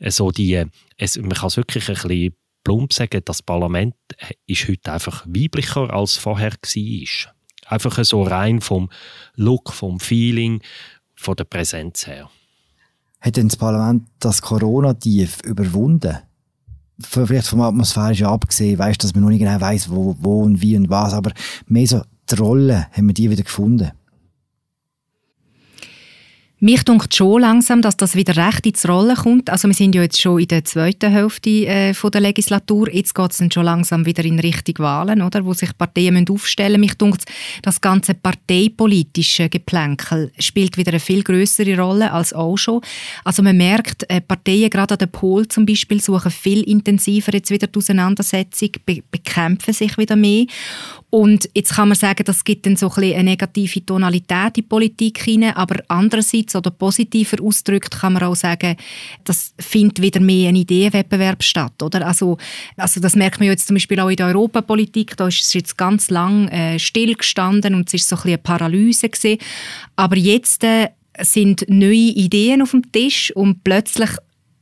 Also 0.00 0.30
die, 0.30 0.64
es, 0.96 1.18
man 1.18 1.30
kann 1.30 1.48
es 1.48 1.56
wirklich 1.58 1.88
ein 1.88 1.94
bisschen 1.94 2.34
plump 2.64 2.92
sagen, 2.92 3.20
das 3.24 3.42
Parlament 3.42 3.94
ist 4.46 4.66
heute 4.68 4.92
einfach 4.92 5.26
weiblicher 5.26 5.92
als 5.92 6.16
vorher 6.16 6.52
war. 6.52 7.34
Einfach 7.66 8.04
so 8.04 8.22
rein 8.22 8.62
vom 8.62 8.88
Look, 9.34 9.72
vom 9.72 10.00
Feeling, 10.00 10.62
von 11.14 11.36
der 11.36 11.44
Präsenz 11.44 12.06
her. 12.06 12.30
Hat 13.20 13.36
denn 13.36 13.48
das 13.48 13.56
Parlament 13.56 14.08
das 14.18 14.40
Corona-Tief 14.40 15.42
überwunden? 15.44 16.18
Vielleicht 17.00 17.48
vom 17.48 17.60
Atmosphärischen 17.60 18.26
abgesehen, 18.26 18.78
weißt, 18.78 19.04
dass 19.04 19.14
man 19.14 19.24
noch 19.24 19.30
nicht 19.30 19.40
genau 19.40 19.60
weiss, 19.60 19.90
wo, 19.90 20.16
wo 20.18 20.42
und 20.42 20.62
wie 20.62 20.76
und 20.76 20.88
was, 20.88 21.12
aber 21.12 21.32
mehr 21.66 21.86
so 21.86 22.02
die 22.30 22.34
Rolle 22.36 22.88
haben 22.92 23.06
wir 23.06 23.14
die 23.14 23.30
wieder 23.30 23.42
gefunden. 23.42 23.90
Mich 26.60 26.82
denkt 26.82 27.14
schon 27.14 27.42
langsam, 27.42 27.82
dass 27.82 27.96
das 27.96 28.16
wieder 28.16 28.34
recht 28.34 28.66
ins 28.66 28.88
Rollen 28.88 29.14
kommt. 29.14 29.48
Also 29.48 29.68
wir 29.68 29.74
sind 29.74 29.94
ja 29.94 30.02
jetzt 30.02 30.20
schon 30.20 30.40
in 30.40 30.48
der 30.48 30.64
zweiten 30.64 31.12
Hälfte 31.12 31.50
äh, 31.50 31.94
von 31.94 32.10
der 32.10 32.20
Legislatur. 32.20 32.92
Jetzt 32.92 33.14
geht 33.14 33.30
es 33.30 33.54
schon 33.54 33.64
langsam 33.64 34.04
wieder 34.04 34.24
in 34.24 34.40
Richtung 34.40 34.74
Wahlen, 34.80 35.22
oder? 35.22 35.44
wo 35.44 35.52
sich 35.52 35.70
Parteien 35.78 36.14
müssen 36.14 36.30
aufstellen 36.30 36.80
müssen. 36.80 36.88
Mich 36.88 36.94
denkt, 36.94 37.26
das 37.62 37.80
ganze 37.80 38.14
parteipolitische 38.14 39.48
Geplänkel 39.48 40.32
spielt 40.40 40.76
wieder 40.76 40.90
eine 40.90 40.98
viel 40.98 41.22
größere 41.22 41.78
Rolle 41.78 42.10
als 42.10 42.32
auch 42.32 42.56
schon. 42.56 42.80
Also 43.22 43.44
man 43.44 43.56
merkt, 43.56 44.10
äh, 44.10 44.20
Parteien, 44.20 44.68
gerade 44.68 44.94
an 44.94 44.98
der 44.98 45.06
Pol 45.06 45.46
zum 45.46 45.64
Beispiel, 45.64 46.00
suchen 46.00 46.32
viel 46.32 46.62
intensiver 46.62 47.34
jetzt 47.34 47.52
wieder 47.52 47.68
die 47.68 47.78
Auseinandersetzung, 47.78 48.70
be 48.84 49.04
bekämpfen 49.08 49.74
sich 49.74 49.96
wieder 49.96 50.16
mehr. 50.16 50.46
Und 51.10 51.48
jetzt 51.54 51.74
kann 51.74 51.88
man 51.88 51.96
sagen, 51.96 52.24
das 52.24 52.44
gibt 52.44 52.66
dann 52.66 52.76
so 52.76 52.88
ein 52.88 52.94
bisschen 52.94 53.14
eine 53.14 53.30
negative 53.30 53.86
Tonalität 53.86 54.48
in 54.48 54.52
die 54.56 54.62
Politik 54.62 55.22
hinein, 55.22 55.56
aber 55.56 55.76
andererseits 55.88 56.47
oder 56.54 56.70
positiver 56.70 57.42
ausgedrückt 57.42 57.98
kann 58.00 58.14
man 58.14 58.22
auch 58.22 58.36
sagen, 58.36 58.76
das 59.24 59.54
findet 59.58 60.00
wieder 60.00 60.20
mehr 60.20 60.48
ein 60.48 60.56
Ideenwettbewerb 60.56 61.42
statt, 61.42 61.82
oder? 61.82 62.06
Also, 62.06 62.38
also 62.76 63.00
das 63.00 63.16
merkt 63.16 63.40
man 63.40 63.48
jetzt 63.48 63.66
zum 63.66 63.74
Beispiel 63.74 64.00
auch 64.00 64.08
in 64.08 64.16
der 64.16 64.26
Europapolitik, 64.26 65.16
da 65.16 65.28
ist 65.28 65.42
es 65.42 65.52
jetzt 65.54 65.76
ganz 65.76 66.10
lang 66.10 66.48
äh, 66.48 66.78
stillgestanden 66.78 67.74
und 67.74 67.88
es 67.88 67.94
ist 67.94 68.08
so 68.08 68.16
ein 68.16 68.28
eine 68.28 68.38
Paralyse 68.38 69.08
gewesen. 69.08 69.38
aber 69.96 70.16
jetzt 70.16 70.64
äh, 70.64 70.88
sind 71.20 71.64
neue 71.68 72.12
Ideen 72.14 72.62
auf 72.62 72.70
dem 72.70 72.92
Tisch 72.92 73.32
und 73.34 73.64
plötzlich 73.64 74.10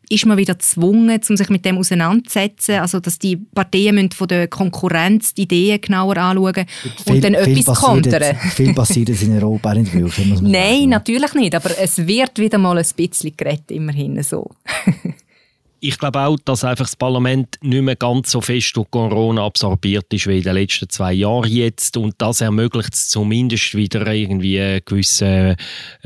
ist 0.08 0.26
man 0.26 0.36
wieder 0.36 0.54
gezwungen, 0.54 1.20
um 1.28 1.36
sich 1.36 1.48
mit 1.48 1.64
dem 1.64 1.78
auseinanderzusetzen. 1.78 2.76
Also, 2.76 3.00
dass 3.00 3.18
die 3.18 3.36
Parteien 3.36 4.10
von 4.10 4.28
der 4.28 4.48
Konkurrenz 4.48 5.34
die 5.34 5.42
Ideen 5.42 5.80
genauer 5.80 6.16
anschauen 6.16 6.54
und 6.56 7.12
viel, 7.12 7.20
dann 7.20 7.34
etwas 7.34 7.80
kontern. 7.80 8.36
Viel 8.54 8.74
passiert 8.74 9.08
in 9.22 9.32
Europa 9.34 9.74
nicht 9.74 9.92
wirklich, 9.92 10.26
Nein, 10.40 10.42
sagen. 10.42 10.88
natürlich 10.90 11.34
nicht, 11.34 11.54
aber 11.54 11.70
es 11.78 12.06
wird 12.06 12.38
wieder 12.38 12.58
mal 12.58 12.78
ein 12.78 12.86
bisschen 12.96 13.36
geredet, 13.36 13.70
immerhin 13.70 14.22
so. 14.22 14.50
ich 15.80 15.98
glaube 15.98 16.20
auch, 16.20 16.36
dass 16.44 16.64
einfach 16.64 16.86
das 16.86 16.96
Parlament 16.96 17.58
nicht 17.62 17.82
mehr 17.82 17.96
ganz 17.96 18.30
so 18.30 18.40
fest 18.40 18.76
durch 18.76 18.90
Corona 18.90 19.44
absorbiert 19.44 20.12
ist 20.12 20.26
wie 20.26 20.38
in 20.38 20.42
den 20.42 20.54
letzten 20.54 20.88
zwei 20.88 21.12
Jahren 21.12 21.50
jetzt 21.50 21.96
und 21.96 22.14
das 22.18 22.40
ermöglicht 22.40 22.94
es 22.94 23.08
zumindest 23.08 23.74
wieder 23.74 24.06
irgendwie 24.06 24.60
eine 24.60 24.80
gewisse 24.80 25.56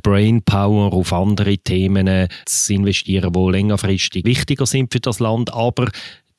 Brainpower 0.03 0.93
auf 0.93 1.13
andere 1.13 1.59
Themen 1.59 2.29
zu 2.47 2.75
investieren, 2.75 3.33
die 3.33 3.51
längerfristig 3.51 4.25
wichtiger 4.25 4.67
sind 4.67 4.93
für 4.93 5.01
das 5.01 5.21
Land, 5.21 5.53
aber 5.53 5.89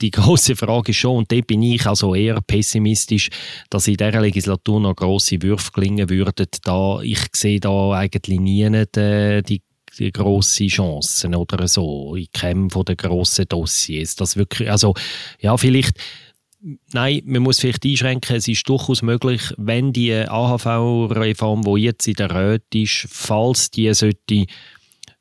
die 0.02 0.12
große 0.12 0.56
Frage 0.56 0.92
ist 0.92 0.98
schon, 0.98 1.18
und 1.18 1.32
da 1.32 1.40
bin 1.42 1.62
ich 1.64 1.86
also 1.86 2.16
eher 2.16 2.42
pessimistisch, 2.42 3.30
dass 3.70 3.88
in 3.88 3.98
dieser 3.98 4.22
Legislatur 4.22 4.80
noch 4.80 4.96
grosse 4.96 5.42
Würfe 5.42 5.72
gelingen 5.74 6.10
würden. 6.10 6.48
Da, 6.64 7.02
ich 7.02 7.20
sehe 7.34 7.60
da 7.60 7.92
eigentlich 7.92 8.40
nie 8.40 8.64
äh, 8.64 9.42
die 9.44 9.62
die 9.98 10.12
grosse 10.12 10.68
Chancen 10.68 11.36
oder 11.36 11.68
so 11.68 12.16
in 12.16 12.28
keinem 12.34 12.70
von 12.70 12.86
den 12.86 12.98
grossen 12.98 13.46
Dossiers. 13.48 14.16
Das 14.16 14.38
wirklich, 14.38 14.70
also 14.70 14.94
ja, 15.40 15.58
vielleicht 15.58 15.98
Nein, 16.94 17.24
man 17.26 17.42
muss 17.42 17.60
vielleicht 17.60 17.84
einschränken, 17.86 18.36
es 18.36 18.48
ist 18.48 18.70
durchaus 18.70 19.02
möglich, 19.02 19.42
wenn 19.58 19.94
die 19.94 20.14
AHV-Reform, 20.14 21.64
die 21.64 21.82
jetzt 21.82 22.08
in 22.08 22.14
der 22.14 22.30
Röte 22.30 22.78
ist, 22.78 23.08
falls 23.10 23.72
die 23.72 23.92
sollte 23.96 24.46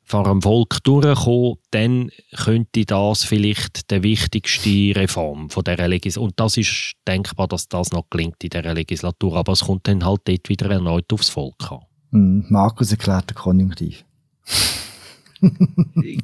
vor 0.03 0.25
dem 0.25 0.41
Volk 0.41 0.83
durchkommen, 0.83 1.55
dann 1.71 2.11
könnte 2.35 2.85
das 2.85 3.23
vielleicht 3.23 3.89
die 3.89 4.03
wichtigste 4.03 4.99
Reform 4.99 5.49
von 5.49 5.63
dieser 5.63 5.87
Legislatur. 5.87 6.27
Und 6.27 6.39
das 6.39 6.57
ist 6.57 6.93
denkbar, 7.07 7.47
dass 7.47 7.67
das 7.69 7.91
noch 7.91 8.09
gelingt 8.11 8.43
in 8.43 8.49
dieser 8.49 8.73
Legislatur, 8.73 9.37
aber 9.37 9.53
es 9.53 9.61
kommt 9.61 9.87
dann 9.87 10.05
halt 10.05 10.21
dort 10.25 10.47
wieder 10.47 10.69
erneut 10.69 11.11
aufs 11.11 11.29
Volk 11.29 11.71
an. 11.71 11.79
Hm, 12.11 12.45
Markus 12.49 12.91
erklärt 12.91 13.31
den 13.31 13.35
Konjunktiv. 13.35 14.03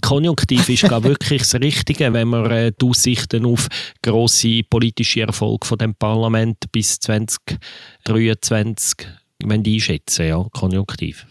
Konjunktiv 0.01 0.69
ist 0.69 0.83
glaube 0.83 1.09
wirklich 1.09 1.41
das 1.41 1.55
Richtige, 1.55 2.13
wenn 2.13 2.27
man 2.27 2.51
äh, 2.51 2.71
die 2.79 2.85
Aussichten 2.85 3.45
auf 3.45 3.67
grosse 4.01 4.61
politische 4.63 5.21
Erfolg 5.21 5.65
von 5.65 5.77
dem 5.77 5.95
Parlament 5.95 6.71
bis 6.71 6.99
2023 6.99 9.07
einschätzen, 9.43 10.27
ja, 10.27 10.45
konjunktiv. 10.51 11.25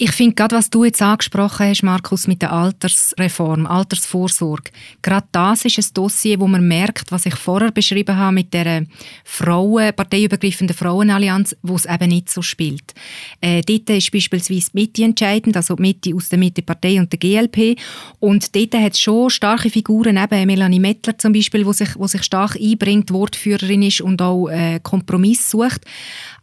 Ich 0.00 0.12
finde 0.12 0.36
gerade, 0.36 0.54
was 0.54 0.70
du 0.70 0.84
jetzt 0.84 1.02
angesprochen 1.02 1.66
hast, 1.66 1.82
Markus, 1.82 2.28
mit 2.28 2.40
der 2.40 2.52
Altersreform, 2.52 3.66
Altersvorsorge, 3.66 4.70
gerade 5.02 5.26
das 5.32 5.64
ist 5.64 5.76
ein 5.76 5.92
Dossier, 5.92 6.38
wo 6.38 6.46
man 6.46 6.68
merkt, 6.68 7.10
was 7.10 7.26
ich 7.26 7.34
vorher 7.34 7.72
beschrieben 7.72 8.16
habe 8.16 8.32
mit 8.32 8.54
der 8.54 8.86
Frauen, 9.24 9.92
parteiübergreifenden 9.92 10.76
Frauenallianz, 10.76 11.56
wo 11.62 11.74
es 11.74 11.84
eben 11.84 12.10
nicht 12.10 12.30
so 12.30 12.42
spielt. 12.42 12.94
Äh, 13.40 13.62
dort 13.62 13.90
ist 13.90 14.12
beispielsweise 14.12 14.70
die 14.72 14.80
Mitte 14.80 15.02
entscheidend, 15.02 15.56
also 15.56 15.74
die 15.74 15.82
Mitte 15.82 16.14
aus 16.14 16.28
der 16.28 16.38
Mitte-Partei 16.38 17.00
und 17.00 17.12
der 17.12 17.18
GLP. 17.18 17.76
Und 18.20 18.54
dort 18.54 18.74
hat 18.74 18.92
es 18.92 19.00
schon 19.00 19.30
starke 19.30 19.68
Figuren, 19.68 20.16
eben 20.16 20.46
Melanie 20.46 20.78
Mettler 20.78 21.18
zum 21.18 21.32
Beispiel, 21.32 21.66
wo 21.66 21.72
sich, 21.72 21.96
wo 21.96 22.06
sich 22.06 22.22
stark 22.22 22.54
einbringt, 22.54 23.12
Wortführerin 23.12 23.82
ist 23.82 24.00
und 24.00 24.22
auch 24.22 24.46
äh, 24.46 24.78
Kompromiss 24.80 25.50
sucht. 25.50 25.84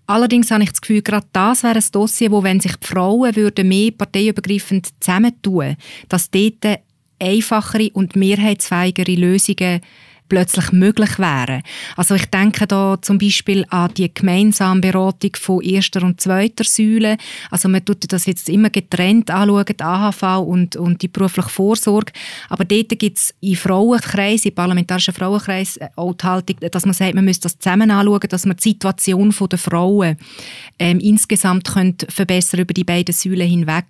Allerdings 0.07 0.51
habe 0.51 0.63
ich 0.63 0.69
das 0.69 0.81
Gefühl, 0.81 1.01
gerade 1.01 1.27
das 1.33 1.63
wäre 1.63 1.75
ein 1.75 1.91
Dossier, 1.91 2.31
wo, 2.31 2.43
wenn 2.43 2.59
sich 2.59 2.75
die 2.75 2.87
Frauen 2.87 3.35
würden 3.35 3.67
mehr 3.67 3.91
parteiübergreifend 3.91 4.89
zusammentun, 4.99 5.77
dass 6.09 6.29
dort 6.29 6.79
einfachere 7.19 7.89
und 7.93 8.15
mehrheitsfähigere 8.15 9.15
Lösungen 9.15 9.81
plötzlich 10.27 10.71
möglich 10.71 11.19
wären. 11.19 11.61
Also 11.95 12.15
ich 12.15 12.25
denke 12.25 12.67
da 12.67 12.97
zum 13.01 13.17
Beispiel 13.17 13.65
an 13.69 13.93
die 13.95 14.13
gemeinsame 14.13 14.81
Beratung 14.81 15.31
von 15.35 15.61
erster 15.61 16.03
und 16.03 16.19
zweiter 16.21 16.63
Säule. 16.63 17.17
Also 17.51 17.69
man 17.69 17.83
tut 17.85 18.11
das 18.11 18.25
jetzt 18.25 18.49
immer 18.49 18.69
getrennt 18.69 19.31
anschauen, 19.31 19.65
die 19.65 19.83
AHV 19.83 20.23
und, 20.45 20.75
und 20.75 21.01
die 21.01 21.07
berufliche 21.07 21.49
Vorsorge. 21.49 22.13
Aber 22.49 22.65
dort 22.65 22.97
gibt 22.99 23.17
es 23.17 23.33
in 23.41 23.55
Frauenkreisen, 23.55 24.49
in 24.49 24.55
parlamentarischen 24.55 25.13
Frauenkreisen 25.13 25.83
äh, 25.83 25.89
auch 25.95 26.13
die 26.13 26.25
Haltung, 26.25 26.57
dass 26.71 26.85
man 26.85 26.93
sagt, 26.93 27.15
man 27.15 27.25
müsste 27.25 27.43
das 27.43 27.59
zusammen 27.59 27.91
anschauen, 27.91 28.27
dass 28.29 28.45
man 28.45 28.57
die 28.57 28.69
Situation 28.69 29.33
der 29.51 29.59
Frauen 29.59 30.17
ähm, 30.79 30.99
insgesamt 30.99 31.71
könnte 31.71 32.07
verbessern 32.11 32.61
über 32.61 32.73
die 32.73 32.83
beiden 32.83 33.13
Säulen 33.13 33.47
hinweg. 33.47 33.85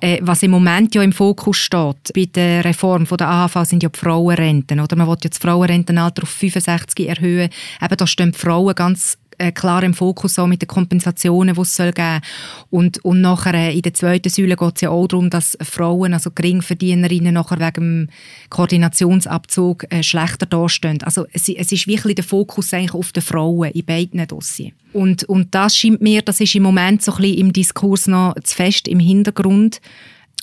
Äh, 0.00 0.18
was 0.22 0.42
im 0.42 0.50
Moment 0.50 0.94
ja 0.94 1.02
im 1.02 1.12
Fokus 1.12 1.58
steht 1.58 2.12
bei 2.14 2.26
der 2.26 2.64
Reform 2.64 3.06
von 3.06 3.18
der 3.18 3.28
AHV 3.28 3.64
sind 3.64 3.82
ja 3.82 3.88
die 3.88 3.98
Frauenrenten. 3.98 4.80
Oder? 4.80 4.96
Man 4.96 5.06
will 5.06 5.16
ja 5.22 5.30
das 5.30 5.38
Frauenrentenalter 5.72 6.22
auf 6.22 6.28
65 6.28 7.08
erhöhen. 7.08 7.50
Eben, 7.80 7.96
da 7.96 8.06
stehen 8.06 8.32
die 8.32 8.38
Frauen 8.38 8.74
ganz 8.74 9.18
äh, 9.38 9.50
klar 9.50 9.82
im 9.82 9.94
Fokus 9.94 10.38
auch 10.38 10.46
mit 10.46 10.60
den 10.60 10.68
Kompensationen, 10.68 11.54
die 11.54 11.60
es 11.60 11.74
soll 11.74 11.92
geben 11.92 12.20
und 12.68 13.02
und 13.04 13.22
nachher 13.22 13.54
äh, 13.54 13.74
in 13.74 13.82
der 13.82 13.94
zweiten 13.94 14.28
Säule 14.28 14.56
geht 14.56 14.74
es 14.76 14.80
ja 14.82 14.90
auch 14.90 15.06
darum, 15.06 15.30
dass 15.30 15.56
Frauen, 15.62 16.12
also 16.12 16.30
Geringverdienerinnen, 16.30 17.34
nachher 17.34 17.58
wegen 17.58 17.72
dem 17.72 18.08
Koordinationsabzug 18.50 19.86
äh, 19.90 20.02
schlechter 20.02 20.46
dastehen. 20.46 21.02
Also 21.02 21.26
es, 21.32 21.48
es 21.48 21.72
ist 21.72 21.86
wirklich 21.86 22.16
der 22.16 22.24
Fokus 22.24 22.74
eigentlich 22.74 22.94
auf 22.94 23.12
die 23.12 23.22
Frauen 23.22 23.70
in 23.70 23.86
beiden 23.86 24.26
Dossiers. 24.26 24.72
Und, 24.92 25.24
und 25.24 25.54
das 25.54 25.76
scheint 25.76 26.02
mir, 26.02 26.20
das 26.20 26.40
ist 26.40 26.54
im 26.54 26.62
Moment 26.62 27.02
so 27.02 27.12
ein 27.12 27.22
bisschen 27.22 27.38
im 27.38 27.52
Diskurs 27.54 28.06
noch 28.06 28.34
zu 28.42 28.54
fest 28.54 28.86
im 28.86 29.00
Hintergrund, 29.00 29.80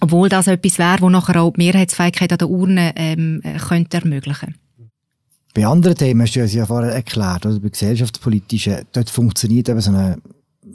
obwohl 0.02 0.30
das 0.30 0.48
etwas 0.48 0.80
wäre, 0.80 1.02
wo 1.02 1.10
nachher 1.10 1.42
auch 1.42 1.54
die 1.54 1.64
Mehrheitsfähigkeit 1.64 2.32
an 2.32 2.40
der 2.40 2.50
Urne 2.50 2.94
ähm, 2.96 3.44
könnte 3.68 3.98
ermöglichen 3.98 4.56
bei 5.60 5.66
anderen 5.66 5.98
Themen 5.98 6.22
hast 6.22 6.38
du 6.38 6.40
uns 6.40 6.54
ja 6.54 6.66
vorher 6.66 6.94
erklärt, 6.94 7.46
oder 7.46 7.60
bei 7.60 7.68
gesellschaftspolitischen, 7.68 8.86
dort 8.94 9.10
funktioniert 9.10 9.68
eben 9.68 9.82
so 9.82 9.92
eine 9.92 10.22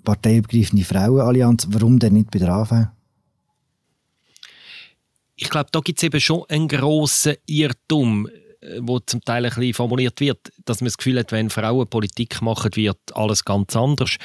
parteiübergreifende 0.03 0.85
Frauenallianz. 0.85 1.67
Warum 1.71 1.99
denn 1.99 2.13
nicht 2.13 2.31
bei 2.31 2.39
der 2.39 2.51
AV? 2.51 2.89
Ich 5.37 5.49
glaube, 5.49 5.71
da 5.73 5.81
gibt 5.81 5.99
es 5.99 6.03
eben 6.03 6.21
schon 6.21 6.45
einen 6.51 6.69
grossen 6.69 7.37
Irrtum, 7.47 8.29
äh, 8.61 8.81
wo 8.83 8.99
zum 9.01 9.25
Teil 9.25 9.47
ein 9.47 9.55
bisschen 9.55 9.73
formuliert 9.73 10.21
wird, 10.21 10.53
dass 10.67 10.83
man 10.83 10.89
das 10.89 10.99
Gefühl 10.99 11.19
hat, 11.19 11.33
wenn 11.33 11.49
Frauen 11.49 11.89
Politik 11.89 12.43
machen, 12.43 12.77
wird 12.77 12.99
alles 13.15 13.43
ganz 13.43 13.75
anders. 13.75 14.17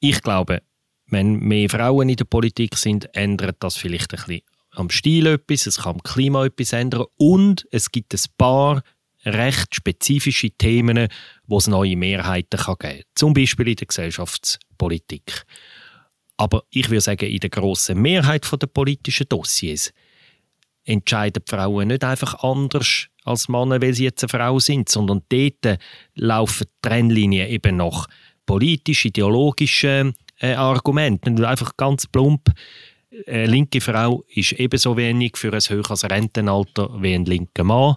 Ich 0.00 0.20
glaube, 0.20 0.60
wenn 1.06 1.36
mehr 1.36 1.70
Frauen 1.70 2.10
in 2.10 2.16
der 2.16 2.26
Politik 2.26 2.76
sind, 2.76 3.08
ändert 3.14 3.56
das 3.60 3.76
vielleicht 3.76 4.12
ein 4.12 4.22
bisschen 4.26 4.42
am 4.72 4.90
Stil 4.90 5.28
etwas, 5.28 5.66
es 5.66 5.78
kann 5.78 5.94
am 5.94 6.02
Klima 6.02 6.44
etwas 6.44 6.74
ändern 6.74 7.06
und 7.16 7.66
es 7.70 7.90
gibt 7.90 8.12
ein 8.12 8.20
paar 8.36 8.82
recht 9.24 9.74
spezifische 9.74 10.50
Themen, 10.50 11.08
wo 11.46 11.58
es 11.58 11.66
neue 11.66 11.96
Mehrheiten 11.96 12.58
geben 12.58 12.78
kann. 12.78 13.00
Zum 13.14 13.34
Beispiel 13.34 13.68
in 13.68 13.76
der 13.76 13.86
Gesellschaftspolitik. 13.86 15.44
Aber 16.36 16.64
ich 16.70 16.90
würde 16.90 17.00
sagen, 17.00 17.28
in 17.28 17.38
der 17.38 17.50
grossen 17.50 18.00
Mehrheit 18.00 18.50
der 18.50 18.66
politischen 18.66 19.28
Dossiers 19.28 19.92
entscheiden 20.84 21.42
Frauen 21.46 21.88
nicht 21.88 22.02
einfach 22.02 22.42
anders 22.42 23.06
als 23.24 23.48
Männer, 23.48 23.80
weil 23.80 23.94
sie 23.94 24.04
jetzt 24.04 24.24
eine 24.24 24.28
Frau 24.30 24.58
sind, 24.58 24.88
sondern 24.88 25.22
dort 25.28 25.78
laufen 26.14 26.66
die 26.66 26.88
Trennlinien 26.88 27.48
eben 27.48 27.76
nach 27.76 28.08
politisch-ideologischen 28.46 30.14
äh, 30.40 30.54
Argumenten. 30.54 31.44
Einfach 31.44 31.76
ganz 31.76 32.08
plump, 32.08 32.50
eine 33.26 33.46
linke 33.46 33.80
Frau 33.80 34.24
ist 34.28 34.52
ebenso 34.52 34.96
wenig 34.96 35.36
für 35.36 35.52
ein 35.52 35.60
höheres 35.60 36.04
Rentenalter 36.04 36.90
wie 37.00 37.14
ein 37.14 37.26
linker 37.26 37.62
Mann 37.62 37.96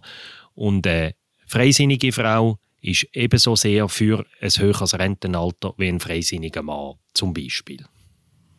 und 0.56 0.88
eine 0.88 1.14
freisinnige 1.48 2.12
Frau 2.12 2.60
ist 2.82 3.08
ebenso 3.14 3.56
sehr 3.56 3.88
für 3.90 4.26
ein 4.42 4.50
höheres 4.50 4.98
Rentenalter 4.98 5.74
wie 5.78 5.90
ein 5.90 6.00
freisinniger 6.00 6.62
Mann 6.62 6.96
zum 7.14 7.34
Beispiel. 7.34 7.86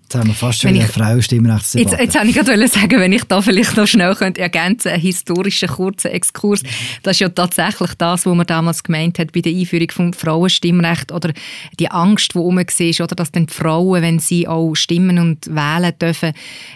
Jetzt 0.07 0.15
haben 0.15 0.29
wir 0.29 0.35
fast 0.35 0.61
schon 0.61 0.71
eine 0.71 0.87
Frauenstimmrechtsdebatte. 0.87 1.97
Jetzt, 1.97 2.01
jetzt 2.01 2.15
wollte 2.15 2.29
ich 2.29 2.35
gerade 2.37 2.69
sagen, 2.69 3.01
wenn 3.01 3.13
ich 3.13 3.25
da 3.25 3.43
vielleicht 3.43 3.77
noch 3.77 3.89
schnell 3.89 4.15
könnte 4.15 4.41
ergänzen 4.41 4.93
einen 4.93 5.03
historischen 5.03 5.69
kurzen 5.69 6.13
Exkurs. 6.13 6.63
Das 7.03 7.17
ist 7.17 7.21
ja 7.21 7.29
tatsächlich 7.29 7.93
das, 7.95 8.25
was 8.25 8.35
man 8.37 8.47
damals 8.47 8.85
gemeint 8.85 9.19
hat 9.19 9.33
bei 9.33 9.41
der 9.41 9.53
Einführung 9.53 9.91
vom 9.91 10.13
Frauenstimmrecht 10.13 11.11
oder 11.11 11.33
die 11.81 11.91
Angst, 11.91 12.35
die 12.35 12.39
herum 12.39 12.57
war, 12.57 13.05
oder 13.05 13.15
dass 13.17 13.33
dann 13.33 13.47
die 13.47 13.53
Frauen, 13.53 14.01
wenn 14.01 14.21
sie 14.21 14.47
auch 14.47 14.77
stimmen 14.77 15.19
und 15.19 15.49
wählen 15.49 15.93
dürfen, 16.01 16.35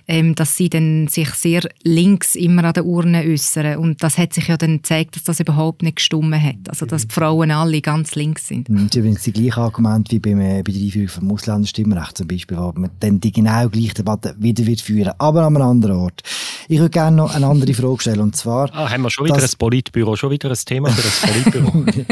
ähm, 0.08 0.34
dass 0.34 0.56
sie 0.56 0.68
dann 0.68 1.06
sich 1.06 1.30
sehr 1.30 1.62
links 1.84 2.34
immer 2.34 2.64
an 2.64 2.72
den 2.72 2.82
Urnen 2.82 3.24
äußern. 3.24 3.76
Und 3.76 4.02
das 4.02 4.18
hat 4.18 4.32
sich 4.32 4.48
ja 4.48 4.56
dann 4.56 4.78
gezeigt, 4.78 5.14
dass 5.14 5.22
das 5.22 5.38
überhaupt 5.38 5.84
nicht 5.84 5.96
gestummen 5.96 6.42
hat. 6.42 6.68
Also, 6.68 6.84
dass 6.84 7.06
die 7.06 7.14
Frauen 7.14 7.52
alle 7.52 7.80
ganz 7.80 8.16
links 8.16 8.48
sind. 8.48 8.68
Das 8.68 8.82
ist 8.82 8.96
übrigens 8.96 9.22
die 9.22 9.32
gleiche 9.32 9.60
Argument 9.60 10.10
wie 10.10 10.18
beim, 10.18 10.40
äh, 10.40 10.64
bei 10.64 10.72
der 10.72 10.82
Einführung 10.82 11.08
vom 11.08 11.30
Ausländerstimmrecht 11.30 12.16
zum 12.16 12.26
Beispiel, 12.26 12.56
wo 12.56 12.72
man 12.74 12.90
dann 12.98 13.19
die 13.20 13.32
genau 13.32 13.68
gleiche 13.68 13.94
Debatte 13.94 14.34
wieder 14.38 14.66
wird 14.66 14.80
führen, 14.80 15.12
aber 15.18 15.42
an 15.42 15.56
einem 15.56 15.66
anderen 15.66 15.96
Ort. 15.96 16.22
Ich 16.68 16.78
würde 16.78 16.90
gerne 16.90 17.16
noch 17.16 17.34
eine 17.34 17.46
andere 17.46 17.74
Frage 17.74 18.00
stellen, 18.00 18.20
und 18.20 18.36
zwar... 18.36 18.70
Ah, 18.74 18.90
haben 18.90 19.02
wir 19.02 19.10
schon 19.10 19.26
wieder 19.26 19.42
ein 19.42 19.50
Politbüro, 19.58 20.16
schon 20.16 20.30
wieder 20.30 20.50
ein 20.50 20.56
Thema 20.56 20.90
für 20.90 21.28
ein 21.28 21.32
Politbüro? 21.32 21.84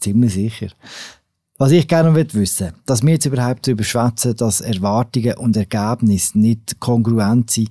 Ziemlich 0.00 0.32
sicher. 0.32 0.68
Was 1.56 1.72
ich 1.72 1.88
gerne 1.88 2.14
wissen 2.14 2.66
will, 2.66 2.72
dass 2.86 3.02
wir 3.02 3.12
jetzt 3.14 3.26
überhaupt 3.26 3.66
darüber 3.66 3.82
schwätzen, 3.82 4.36
dass 4.36 4.60
Erwartungen 4.60 5.34
und 5.38 5.56
Ergebnisse 5.56 6.38
nicht 6.38 6.78
kongruent 6.78 7.50
sind, 7.50 7.70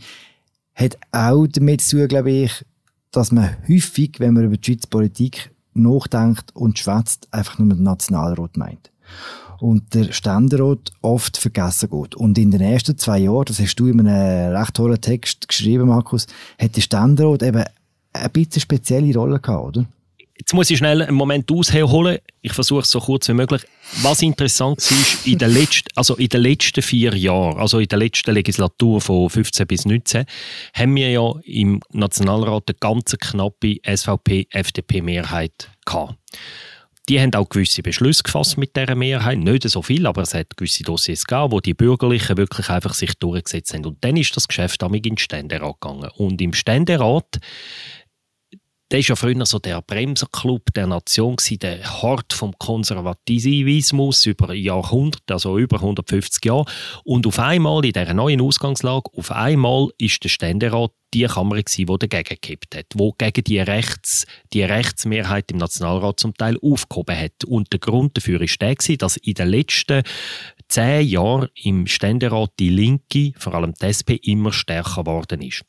hat 0.75 0.97
auch 1.11 1.47
damit 1.47 1.81
zu 1.81 1.97
tun, 1.97 2.07
glaube 2.09 2.31
ich, 2.31 2.65
dass 3.11 3.31
man 3.31 3.55
häufig, 3.67 4.19
wenn 4.19 4.33
man 4.33 4.43
über 4.43 4.57
die 4.57 4.65
Schweizer 4.65 4.89
Politik 4.89 5.51
nachdenkt 5.73 6.53
und 6.53 6.77
schwätzt, 6.77 7.27
einfach 7.31 7.57
nur 7.59 7.69
den 7.69 7.83
Nationalrat 7.83 8.57
meint 8.57 8.91
und 9.59 9.93
der 9.93 10.11
Ständerat 10.11 10.91
oft 11.01 11.37
vergessen 11.37 11.89
geht. 11.89 12.15
Und 12.15 12.37
in 12.37 12.51
den 12.51 12.61
ersten 12.61 12.97
zwei 12.97 13.19
Jahren, 13.19 13.45
das 13.45 13.59
hast 13.59 13.75
du 13.75 13.87
in 13.87 13.99
einem 14.05 14.55
recht 14.55 14.73
tollen 14.75 15.01
Text 15.01 15.47
geschrieben, 15.47 15.87
Markus, 15.87 16.27
hat 16.59 16.75
der 16.75 16.81
Ständerat 16.81 17.43
eben 17.43 17.63
eine 18.13 18.29
bisschen 18.29 18.61
spezielle 18.61 19.13
Rolle 19.13 19.39
gehabt, 19.39 19.77
oder? 19.77 19.85
Jetzt 20.39 20.53
muss 20.53 20.69
ich 20.69 20.77
schnell 20.77 21.01
einen 21.01 21.15
Moment 21.15 21.51
ausholen. 21.51 22.19
Ich 22.41 22.53
versuche 22.53 22.81
es 22.81 22.91
so 22.91 22.99
kurz 22.99 23.27
wie 23.27 23.33
möglich. 23.33 23.63
Was 24.03 24.21
interessant 24.21 24.77
ist, 24.77 25.25
in 25.25 25.39
den 25.39 25.51
letzten, 25.51 25.89
also 25.95 26.15
in 26.15 26.29
den 26.29 26.41
letzten 26.41 26.83
vier 26.83 27.15
Jahren, 27.15 27.57
also 27.57 27.79
in 27.79 27.87
der 27.87 27.97
letzten 27.97 28.33
Legislatur 28.33 29.01
von 29.01 29.29
15 29.31 29.65
bis 29.65 29.85
19, 29.85 30.25
haben 30.73 30.95
wir 30.95 31.09
ja 31.09 31.33
im 31.43 31.79
Nationalrat 31.91 32.65
eine 32.67 32.77
ganz 32.79 33.17
knappe 33.19 33.77
SVP-FDP-Mehrheit 33.83 35.69
gehabt. 35.85 36.15
Die 37.09 37.21
haben 37.21 37.33
auch 37.35 37.47
gewisse 37.47 37.81
Beschlüsse 37.81 38.23
gefasst 38.23 38.57
mit 38.57 38.75
dieser 38.75 38.95
Mehrheit. 38.95 39.37
Nicht 39.37 39.69
so 39.69 39.81
viel, 39.81 40.05
aber 40.05 40.23
es 40.23 40.33
hat 40.33 40.57
gewisse 40.57 40.83
Dossiers 40.83 41.23
gegeben, 41.23 41.51
wo 41.53 41.61
die 41.61 41.73
Bürgerlichen 41.73 42.35
wirklich 42.35 42.69
einfach 42.69 42.93
sich 42.93 43.13
durchgesetzt 43.17 43.73
haben. 43.73 43.85
Und 43.85 44.03
dann 44.03 44.17
ist 44.17 44.35
das 44.35 44.47
Geschäft 44.47 44.81
damit 44.81 45.05
in 45.05 45.13
den 45.13 45.17
Ständerat 45.17 45.79
gegangen. 45.79 46.09
Und 46.17 46.41
im 46.41 46.51
Ständerat 46.51 47.39
der 48.91 48.99
ist 48.99 49.09
ja 49.09 49.15
früher 49.15 49.45
so 49.45 49.59
der 49.59 49.81
Bremserclub 49.81 50.73
der 50.73 50.87
Nation 50.87 51.35
gewesen, 51.35 51.59
der 51.59 52.01
Hort 52.01 52.31
vom 52.31 52.57
Konservativismus 52.57 54.25
über 54.25 54.53
Jahrhunderte, 54.53 55.33
also 55.33 55.57
über 55.57 55.77
150 55.77 56.43
Jahre. 56.45 56.65
Und 57.03 57.27
auf 57.27 57.37
einmal 57.39 57.83
in 57.83 57.91
dieser 57.91 58.13
neuen 58.13 58.41
Ausgangslage, 58.41 59.09
auf 59.15 59.31
einmal 59.31 59.89
ist 59.97 60.23
der 60.23 60.29
Ständerat 60.29 60.91
die 61.13 61.23
Kammer 61.23 61.55
gewesen, 61.55 61.85
die 61.85 62.07
dagegen 62.07 62.29
gekippt 62.29 62.75
hat, 62.75 62.85
wo 62.95 63.13
gegen 63.17 63.43
die, 63.43 63.59
Rechts, 63.59 64.25
die 64.53 64.63
Rechtsmehrheit 64.63 65.51
im 65.51 65.57
Nationalrat 65.57 66.19
zum 66.19 66.33
Teil 66.33 66.57
aufgehoben 66.61 67.17
hat. 67.17 67.43
Und 67.45 67.71
der 67.71 67.79
Grund 67.79 68.17
dafür 68.17 68.41
ist 68.41 68.61
der 68.61 68.75
dass 68.97 69.17
in 69.17 69.33
den 69.33 69.49
letzten 69.49 70.03
zehn 70.67 71.07
Jahren 71.07 71.49
im 71.55 71.87
Ständerat 71.87 72.51
die 72.59 72.69
Linke, 72.69 73.31
vor 73.37 73.53
allem 73.53 73.73
die 73.73 73.85
SP, 73.87 74.19
immer 74.23 74.51
stärker 74.51 75.03
geworden 75.03 75.41
ist. 75.41 75.63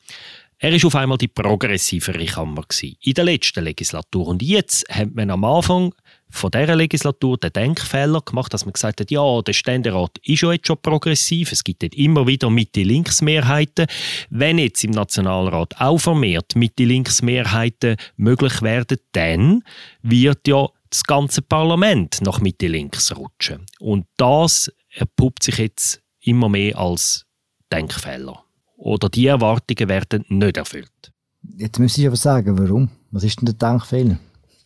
Er 0.61 0.73
ist 0.73 0.85
auf 0.85 0.97
einmal 0.97 1.19
die 1.19 1.29
progressivere 1.29 2.25
Kammer 2.25 2.63
gewesen, 2.63 2.97
in 3.01 3.15
der 3.15 3.25
letzten 3.25 3.63
Legislatur. 3.63 4.27
Und 4.27 4.43
jetzt 4.43 4.89
hat 4.89 5.15
man 5.15 5.31
am 5.31 5.45
Anfang 5.45 5.95
von 6.31 6.51
dieser 6.51 6.75
Legislatur 6.75 7.39
den 7.39 7.53
Denkfehler 7.53 8.21
gemacht, 8.23 8.53
dass 8.53 8.65
man 8.65 8.73
gesagt 8.73 9.01
hat, 9.01 9.13
ja, 9.13 9.41
der 9.41 9.53
Ständerat 9.53 10.19
ist 10.25 10.43
ja 10.43 10.51
jetzt 10.51 10.67
schon 10.67 10.83
progressiv, 10.83 11.53
es 11.53 11.63
gibt 11.63 11.85
dort 11.85 11.95
immer 11.95 12.27
wieder 12.27 12.51
Mitte-Links-Mehrheiten. 12.51 13.87
Wenn 14.31 14.59
jetzt 14.59 14.83
im 14.83 14.91
Nationalrat 14.91 15.81
auch 15.81 15.99
vermehrt 15.99 16.57
Mitte-Links-Mehrheiten 16.57 17.95
möglich 18.17 18.61
werden, 18.61 18.99
dann 19.13 19.63
wird 20.03 20.49
ja 20.49 20.69
das 20.91 21.05
ganze 21.05 21.41
Parlament 21.41 22.19
nach 22.23 22.41
Mitte-Links 22.41 23.17
rutschen. 23.17 23.65
Und 23.79 24.07
das 24.17 24.73
erpuppt 24.91 25.45
sich 25.45 25.59
jetzt 25.59 26.03
immer 26.21 26.49
mehr 26.49 26.77
als 26.79 27.27
Denkfehler 27.71 28.43
oder 28.79 29.09
die 29.09 29.27
Erwartungen 29.27 29.89
werden 29.89 30.25
nicht 30.29 30.57
erfüllt. 30.57 31.13
Jetzt 31.57 31.79
müsste 31.79 32.01
ich 32.01 32.07
aber 32.07 32.17
sagen, 32.17 32.59
warum? 32.59 32.89
Was 33.11 33.25
ist 33.25 33.41
denn 33.41 33.47
der 33.47 33.55
Denkfehler? 33.55 34.19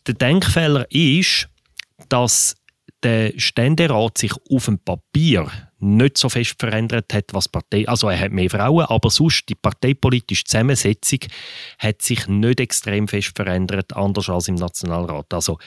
Der 0.07 0.13
Denkfehler 0.13 0.85
ist, 0.89 1.49
dass 2.09 2.55
der 3.01 3.33
Ständerat 3.37 4.17
sich 4.17 4.31
auf 4.49 4.65
dem 4.65 4.79
Papier 4.79 5.49
nicht 5.79 6.17
so 6.17 6.29
fest 6.29 6.55
verändert 6.57 7.13
hat, 7.13 7.33
was 7.33 7.49
Partei, 7.49 7.87
also 7.87 8.07
er 8.07 8.19
hat 8.19 8.31
mehr 8.31 8.49
Frauen, 8.49 8.85
aber 8.85 9.09
sonst 9.09 9.49
die 9.49 9.55
parteipolitische 9.55 10.45
Zusammensetzung 10.45 11.19
hat 11.79 12.01
sich 12.01 12.27
nicht 12.27 12.61
extrem 12.61 13.07
fest 13.07 13.33
verändert, 13.35 13.93
anders 13.93 14.29
als 14.29 14.47
im 14.47 14.55
Nationalrat. 14.55 15.33
Also 15.33 15.57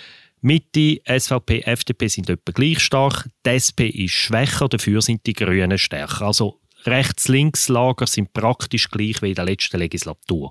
Mitte, 0.40 1.00
SVP, 1.06 1.61
FDP 1.61 2.09
sind 2.09 2.30
etwa 2.30 2.52
gleich 2.52 2.80
stark, 2.80 3.28
die 3.44 3.50
SP 3.50 3.88
ist 3.88 4.12
schwächer, 4.12 4.68
dafür 4.68 5.02
sind 5.02 5.26
die 5.26 5.35
Grünen 5.35 5.76
stärker. 5.76 6.26
Also 6.26 6.61
Rechts-Links-Lager 6.87 8.07
sind 8.07 8.33
praktisch 8.33 8.88
gleich 8.90 9.22
wie 9.22 9.31
in 9.31 9.35
der 9.35 9.44
letzten 9.44 9.79
Legislatur. 9.79 10.51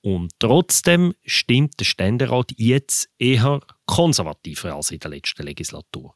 Und 0.00 0.32
trotzdem 0.38 1.14
stimmt 1.24 1.80
der 1.80 1.86
Ständerat 1.86 2.52
jetzt 2.56 3.08
eher 3.18 3.60
konservativer 3.86 4.74
als 4.74 4.90
in 4.90 4.98
der 4.98 5.10
letzten 5.10 5.44
Legislatur. 5.44 6.14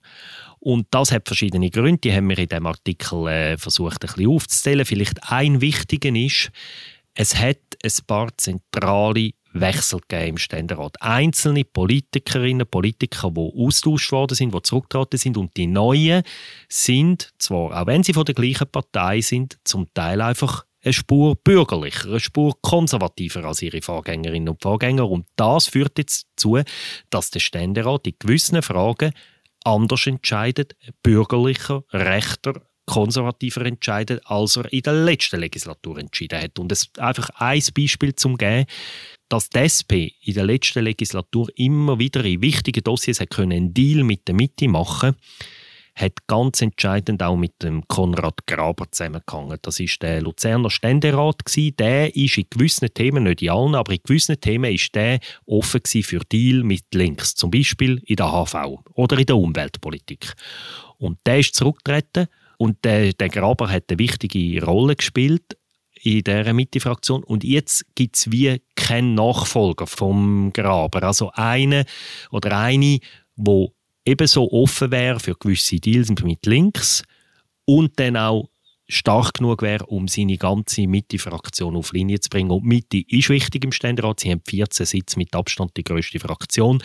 Und 0.58 0.86
das 0.90 1.10
hat 1.10 1.26
verschiedene 1.26 1.70
Gründe, 1.70 2.00
die 2.00 2.12
haben 2.12 2.28
wir 2.28 2.38
in 2.38 2.48
diesem 2.48 2.66
Artikel 2.66 3.28
äh, 3.28 3.56
versucht 3.56 4.04
ein 4.04 4.12
bisschen 4.12 4.30
aufzuzählen. 4.30 4.84
Vielleicht 4.84 5.30
ein 5.30 5.60
wichtiger 5.60 6.14
ist, 6.14 6.50
es 7.14 7.34
hat 7.34 7.58
ein 7.82 8.06
paar 8.06 8.28
zentrale 8.36 9.30
Wechsel 9.52 10.00
gegeben 10.00 10.30
im 10.30 10.38
Ständerat. 10.38 11.00
Einzelne 11.00 11.64
Politikerinnen 11.64 12.62
und 12.62 12.70
Politiker, 12.70 13.30
die 13.30 13.52
austauscht 13.56 14.12
worden 14.12 14.34
sind, 14.34 14.54
die 14.54 14.62
zurückgetreten 14.62 15.18
sind 15.18 15.36
und 15.36 15.56
die 15.56 15.66
Neuen 15.66 16.22
sind, 16.68 17.32
zwar 17.38 17.80
auch 17.80 17.86
wenn 17.86 18.02
sie 18.02 18.12
von 18.12 18.24
der 18.24 18.34
gleichen 18.34 18.68
Partei 18.70 19.20
sind, 19.20 19.58
zum 19.64 19.92
Teil 19.94 20.20
einfach 20.20 20.64
eine 20.84 20.92
Spur 20.92 21.36
bürgerlicher, 21.36 22.08
eine 22.08 22.20
Spur 22.20 22.54
konservativer 22.60 23.44
als 23.44 23.62
ihre 23.62 23.82
Vorgängerinnen 23.82 24.48
und 24.48 24.62
Vorgänger. 24.62 25.08
Und 25.08 25.26
das 25.36 25.66
führt 25.66 25.98
jetzt 25.98 26.26
dazu, 26.36 26.60
dass 27.10 27.30
der 27.30 27.40
Ständerat 27.40 28.06
in 28.06 28.14
gewissen 28.18 28.62
Fragen 28.62 29.12
anders 29.64 30.06
entscheidet, 30.06 30.76
bürgerlicher, 31.02 31.82
rechter 31.92 32.62
konservativer 32.86 33.66
entscheidet, 33.66 34.22
als 34.24 34.56
er 34.56 34.72
in 34.72 34.80
der 34.80 34.94
letzten 34.94 35.40
Legislatur 35.40 35.98
entschieden 35.98 36.40
hat. 36.40 36.58
Und 36.58 36.72
es 36.72 36.90
einfach 36.96 37.28
ein 37.34 37.62
Beispiel 37.76 38.14
zum 38.14 38.38
geben, 38.38 38.64
dass 39.28 39.50
die 39.50 39.58
SP 39.60 39.92
in 40.22 40.34
der 40.34 40.46
letzten 40.46 40.84
Legislatur 40.84 41.48
immer 41.56 41.98
wieder 41.98 42.24
in 42.24 42.42
wichtigen 42.42 42.84
Dossiers 42.84 43.20
hat 43.20 43.30
können 43.30 43.52
einen 43.52 43.74
Deal 43.74 44.04
mit 44.04 44.26
der 44.28 44.34
Mitte 44.34 44.68
machen 44.68 45.16
hat 45.98 46.26
ganz 46.26 46.62
entscheidend 46.62 47.22
auch 47.22 47.36
mit 47.36 47.62
dem 47.62 47.86
Konrad 47.88 48.46
Graber 48.46 48.86
zusammengehangen. 48.90 49.58
Das 49.62 49.80
ist 49.80 50.00
der 50.00 50.22
Luzerner 50.22 50.70
Ständerat. 50.70 51.42
Der 51.78 52.14
ist 52.14 52.38
in 52.38 52.46
gewissen 52.48 52.88
Themen, 52.94 53.24
nicht 53.24 53.42
in 53.42 53.50
allen, 53.50 53.74
aber 53.74 53.92
in 53.92 54.00
gewissen 54.04 54.40
Themen 54.40 54.72
ist 54.72 54.94
der 54.94 55.18
offen 55.44 55.80
für 55.84 56.20
Deal 56.20 56.62
mit 56.62 56.84
Links. 56.94 57.34
Zum 57.34 57.50
Beispiel 57.50 58.00
in 58.06 58.16
der 58.16 58.30
HV 58.30 58.78
oder 58.94 59.18
in 59.18 59.26
der 59.26 59.36
Umweltpolitik. 59.36 60.34
Und 60.98 61.18
der 61.26 61.40
ist 61.40 61.54
zurückgetreten 61.54 62.28
und 62.58 62.84
der, 62.84 63.12
der 63.12 63.28
Graber 63.28 63.70
hat 63.70 63.84
eine 63.88 63.98
wichtige 63.98 64.64
Rolle 64.64 64.96
gespielt 64.96 65.56
in 66.02 66.22
dieser 66.22 66.52
Mitte-Fraktion. 66.52 67.24
Und 67.24 67.44
jetzt 67.44 67.84
gibt 67.94 68.16
es 68.16 68.30
wie 68.30 68.60
keinen 68.74 69.14
Nachfolger 69.14 69.86
vom 69.86 70.52
Graber. 70.52 71.02
Also 71.02 71.30
eine 71.34 71.84
oder 72.30 72.58
eine, 72.58 72.98
wo 73.36 73.72
ebenso 74.04 74.50
offen 74.50 74.90
wäre 74.90 75.20
für 75.20 75.34
gewisse 75.34 75.76
Deals 75.76 76.10
mit 76.22 76.46
links 76.46 77.02
und 77.64 77.98
dann 77.98 78.16
auch 78.16 78.48
stark 78.88 79.34
genug 79.34 79.62
wäre, 79.62 79.84
um 79.86 80.08
seine 80.08 80.38
ganze 80.38 80.86
Mitte-Fraktion 80.86 81.76
auf 81.76 81.92
Linie 81.92 82.20
zu 82.20 82.30
bringen. 82.30 82.50
Und 82.50 82.64
Mitte 82.64 83.02
ist 83.06 83.28
wichtig 83.28 83.64
im 83.64 83.72
Ständerat. 83.72 84.20
Sie 84.20 84.30
haben 84.30 84.40
14 84.46 84.86
Sitze 84.86 85.18
mit 85.18 85.34
Abstand 85.34 85.76
die 85.76 85.84
größte 85.84 86.18
Fraktion. 86.18 86.82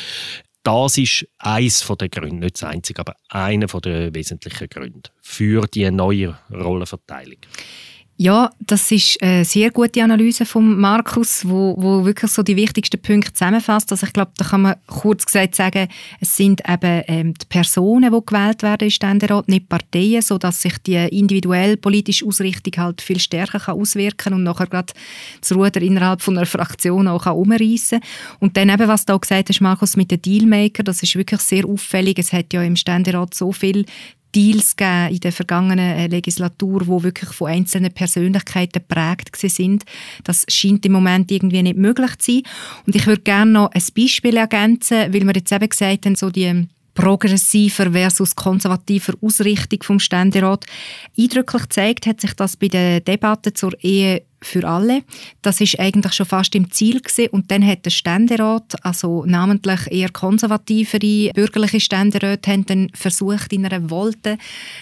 Das 0.63 0.97
ist 0.97 1.27
eins 1.39 1.85
der 1.85 2.09
Gründe, 2.09 2.45
nicht 2.45 2.55
das 2.55 2.63
einzige, 2.69 2.99
aber 2.99 3.15
einer 3.29 3.67
der 3.67 4.13
wesentlichen 4.15 4.69
Gründe 4.69 5.09
für 5.21 5.67
die 5.67 5.89
neue 5.91 6.37
Rollenverteilung. 6.51 7.39
Ja, 8.15 8.51
das 8.59 8.91
ist 8.91 9.21
eine 9.23 9.43
sehr 9.43 9.71
gute 9.71 10.03
Analyse 10.03 10.45
von 10.45 10.79
Markus, 10.79 11.49
wo, 11.49 11.73
wo 11.79 12.05
wirklich 12.05 12.31
so 12.31 12.43
die 12.43 12.55
wichtigsten 12.55 13.01
Punkte 13.01 13.33
zusammenfasst. 13.33 13.91
Also 13.91 14.05
ich 14.05 14.13
glaube, 14.13 14.31
da 14.37 14.45
kann 14.45 14.61
man 14.61 14.75
kurz 14.85 15.25
gesagt 15.25 15.55
sagen, 15.55 15.87
es 16.21 16.37
sind 16.37 16.61
eben 16.69 17.01
ähm, 17.07 17.33
die 17.33 17.45
Personen, 17.47 18.13
die 18.13 18.25
gewählt 18.25 18.61
werden 18.61 18.83
im 18.85 18.91
Ständerat, 18.91 19.47
nicht 19.47 19.67
Parteien, 19.67 20.21
so 20.21 20.37
dass 20.37 20.61
sich 20.61 20.77
die 20.83 20.95
individuelle 20.95 21.75
politische 21.75 22.27
Ausrichtung 22.27 22.83
halt 22.83 23.01
viel 23.01 23.19
stärker 23.19 23.59
kann 23.59 23.79
auswirken 23.79 24.35
und 24.35 24.43
nachher 24.43 24.67
gerade 24.67 24.93
das 25.41 25.51
Ruder 25.51 25.81
innerhalb 25.81 26.21
von 26.21 26.37
einer 26.37 26.45
Fraktion 26.45 27.07
auch 27.07 27.23
kann. 27.23 27.35
Und 27.35 28.57
dann 28.57 28.69
eben, 28.69 28.87
was 28.87 29.05
du 29.05 29.13
auch 29.13 29.21
gesagt 29.21 29.49
hast, 29.49 29.59
Markus, 29.59 29.97
mit 29.97 30.11
den 30.11 30.21
Dealmaker, 30.21 30.83
das 30.83 31.01
ist 31.01 31.15
wirklich 31.15 31.41
sehr 31.41 31.65
auffällig. 31.65 32.19
Es 32.19 32.31
hat 32.31 32.53
ja 32.53 32.61
im 32.61 32.75
Ständerat 32.75 33.33
so 33.33 33.51
viel 33.51 33.85
Deals 34.35 34.75
in 34.79 35.19
der 35.19 35.31
vergangenen 35.31 35.97
äh, 35.97 36.07
Legislatur, 36.07 36.87
wo 36.87 37.03
wirklich 37.03 37.29
von 37.31 37.49
einzelnen 37.49 37.93
Persönlichkeiten 37.93 38.81
geprägt 38.87 39.35
sind. 39.35 39.83
Das 40.23 40.45
scheint 40.49 40.85
im 40.85 40.91
Moment 40.91 41.31
irgendwie 41.31 41.63
nicht 41.63 41.77
möglich 41.77 42.17
zu 42.17 42.31
sein. 42.31 42.43
Und 42.85 42.95
ich 42.95 43.05
würde 43.07 43.21
gerne 43.21 43.51
noch 43.51 43.71
ein 43.71 43.83
Beispiel 43.95 44.37
ergänzen, 44.37 45.13
weil 45.13 45.25
wir 45.25 45.33
jetzt 45.35 45.51
eben 45.51 45.69
gesagt 45.69 46.05
haben, 46.05 46.15
so 46.15 46.29
die 46.29 46.67
progressiver 46.93 47.91
versus 47.91 48.35
konservativer 48.35 49.13
Ausrichtung 49.21 49.81
vom 49.83 49.99
Ständerat. 49.99 50.65
Eindrücklich 51.17 51.67
zeigt 51.69 52.05
hat 52.05 52.21
sich 52.21 52.33
das 52.33 52.55
bei 52.55 52.67
der 52.67 52.99
Debatte 52.99 53.53
zur 53.53 53.73
Ehe 53.83 54.23
für 54.43 54.67
alle. 54.67 55.03
Das 55.41 55.61
ist 55.61 55.79
eigentlich 55.79 56.13
schon 56.13 56.25
fast 56.25 56.55
im 56.55 56.71
Ziel 56.71 56.99
gewesen. 56.99 57.29
und 57.31 57.51
dann 57.51 57.65
hat 57.65 57.85
der 57.85 57.91
Ständerat, 57.91 58.75
also 58.83 59.25
namentlich 59.25 59.91
eher 59.91 60.09
konservativere 60.09 61.31
bürgerliche 61.33 61.79
Ständeräte, 61.79 62.63
dann 62.65 62.89
versucht 62.93 63.53
in 63.53 63.65
einer 63.65 63.89
Wolte 63.89 64.37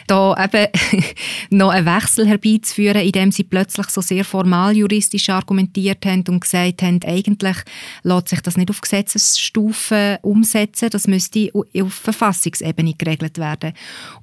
da 0.07 0.35
eben 0.43 0.67
noch 1.49 1.69
einen 1.69 1.85
Wechsel 1.85 2.27
herbeizuführen, 2.27 3.01
indem 3.01 3.31
sie 3.31 3.43
plötzlich 3.43 3.87
so 3.89 4.01
sehr 4.01 4.25
formal 4.25 4.75
juristisch 4.75 5.29
argumentiert 5.29 6.05
haben 6.05 6.23
und 6.27 6.41
gesagt 6.41 6.81
haben, 6.81 6.99
eigentlich 7.05 7.57
lässt 8.03 8.29
sich 8.29 8.41
das 8.41 8.57
nicht 8.57 8.69
auf 8.69 8.81
Gesetzesstufe 8.81 10.19
umsetzen, 10.21 10.89
das 10.89 11.07
müsste 11.07 11.49
auf 11.53 11.93
Verfassungsebene 11.93 12.93
geregelt 12.93 13.37
werden. 13.37 13.73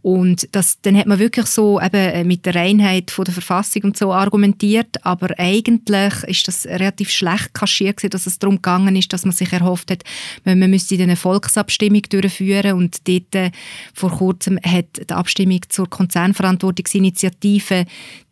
Und 0.03 0.48
das, 0.53 0.81
dann 0.83 0.96
hat 0.96 1.07
man 1.07 1.18
wirklich 1.18 1.46
so 1.46 1.81
eben 1.81 2.27
mit 2.27 2.46
der 2.46 2.55
Reinheit 2.55 3.11
von 3.11 3.24
der 3.24 3.35
Verfassung 3.35 3.85
und 3.85 3.96
so 3.96 4.12
argumentiert, 4.12 5.05
aber 5.05 5.28
aber 5.29 5.38
eigentlich 5.38 6.14
ist 6.25 6.49
das 6.49 6.67
relativ 6.67 7.11
schlecht 7.11 7.53
kaschiert 7.53 7.99
gewesen, 7.99 8.11
dass 8.11 8.27
es 8.27 8.38
darum 8.38 8.57
gegangen 8.57 8.97
ist, 8.97 9.12
dass 9.12 9.25
man 9.25 9.33
sich 9.33 9.53
erhofft 9.53 9.91
hat, 9.91 10.03
man 10.45 10.59
müsste 10.59 11.01
eine 11.01 11.17
Volksabstimmung 11.17 12.03
durchführen. 12.03 12.75
Und 12.75 13.07
dort 13.07 13.35
äh, 13.35 13.51
vor 13.93 14.11
kurzem 14.11 14.59
hat 14.64 14.87
die 15.09 15.12
Abstimmung 15.12 15.61
zur 15.69 15.88
Konzernverantwortungsinitiative 15.88 17.85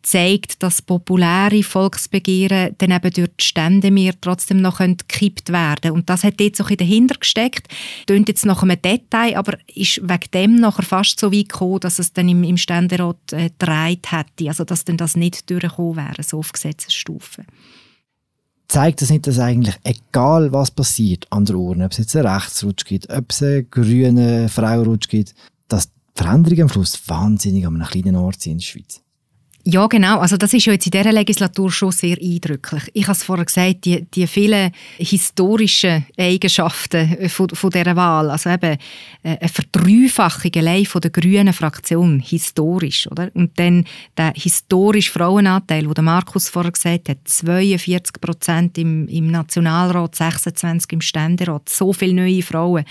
zeigt, 0.07 0.63
dass 0.63 0.81
populäre 0.81 1.63
Volksbegehren 1.63 2.75
dann 2.77 2.91
eben 2.91 3.11
durch 3.11 3.29
die 3.39 3.43
Stände 3.43 3.91
mehr 3.91 4.13
trotzdem 4.21 4.61
noch 4.61 4.79
gekippt 4.79 5.51
werden 5.51 5.91
Und 5.91 6.09
das 6.09 6.23
hat 6.23 6.39
jetzt 6.39 6.57
so 6.57 6.63
ein 6.63 6.77
dahinter 6.77 7.15
gesteckt. 7.19 7.67
Klingt 8.05 8.29
jetzt 8.29 8.45
nach 8.45 8.63
einem 8.63 8.81
Detail, 8.81 9.37
aber 9.37 9.57
ist 9.75 10.01
wegen 10.01 10.31
dem 10.33 10.55
nachher 10.55 10.83
fast 10.83 11.19
so 11.19 11.33
weit 11.33 11.49
gekommen, 11.49 11.81
dass 11.81 11.99
es 11.99 12.13
dann 12.13 12.29
im, 12.29 12.43
im 12.43 12.55
Ständerat 12.55 13.17
äh, 13.33 13.49
gedreht 13.49 14.11
hätte. 14.11 14.47
Also 14.47 14.63
dass 14.63 14.85
dann 14.85 14.95
das 14.95 15.17
nicht 15.17 15.49
durchgekommen 15.49 15.97
wäre, 15.97 16.23
so 16.23 16.39
auf 16.39 16.53
Gesetzesstufe 16.53 17.43
zeigt 18.69 19.01
das 19.01 19.09
nicht, 19.09 19.25
dass 19.25 19.39
eigentlich, 19.39 19.75
egal 19.83 20.51
was 20.51 20.71
passiert 20.71 21.25
an 21.31 21.45
der 21.45 21.55
Urne, 21.55 21.85
ob 21.85 21.93
es 21.93 21.99
jetzt 21.99 22.15
einen 22.17 22.27
Rechtsrutsch 22.27 22.83
gibt, 22.83 23.09
ob 23.09 23.31
es 23.31 23.41
einen 23.41 23.69
grünen 23.71 24.49
Frauenrutsch 24.49 25.07
gibt, 25.07 25.35
dass 25.69 25.87
die 25.87 25.93
Veränderungen 26.15 26.63
am 26.63 26.69
Schluss 26.69 27.01
wahnsinnig 27.07 27.65
an 27.65 27.75
einem 27.75 27.87
kleinen 27.87 28.17
Ort 28.17 28.41
sind 28.41 28.51
in 28.51 28.57
der 28.57 28.65
Schweiz? 28.65 29.01
Ja, 29.69 29.87
genau. 29.87 30.19
Also 30.19 30.37
das 30.37 30.53
ist 30.53 30.65
ja 30.65 30.71
jetzt 30.71 30.85
in 30.85 30.91
dieser 30.91 31.11
Legislatur 31.11 31.69
schon 31.69 31.91
sehr 31.91 32.15
eindrücklich. 32.21 32.83
Ich 32.93 33.03
habe 33.03 33.17
es 33.17 33.23
vorher 33.25 33.43
gesagt, 33.43 33.83
die, 33.83 34.05
die 34.05 34.25
vielen 34.25 34.71
historischen 34.97 36.05
Eigenschaften 36.17 37.27
von, 37.27 37.49
von 37.49 37.69
dieser 37.69 37.93
Wahl, 37.97 38.29
also 38.29 38.49
eben 38.49 38.77
äh, 39.23 39.37
eine 39.37 39.49
Verdreifachung 39.49 40.51
allein 40.55 40.85
von 40.85 41.01
der 41.01 41.11
grünen 41.11 41.51
Fraktion, 41.51 42.21
historisch, 42.21 43.11
oder? 43.11 43.29
Und 43.33 43.59
dann 43.59 43.83
der 44.15 44.31
historische 44.37 45.11
Frauenanteil, 45.11 45.85
den 45.85 46.05
Markus 46.05 46.47
vorher 46.47 46.71
gesagt 46.71 47.09
hat, 47.09 47.17
42 47.25 48.21
Prozent 48.21 48.77
im, 48.77 49.09
im 49.09 49.31
Nationalrat, 49.31 50.15
26 50.15 50.93
im 50.93 51.01
Ständerat, 51.01 51.67
so 51.67 51.91
viele 51.91 52.13
neue 52.13 52.41
Frauen. 52.41 52.85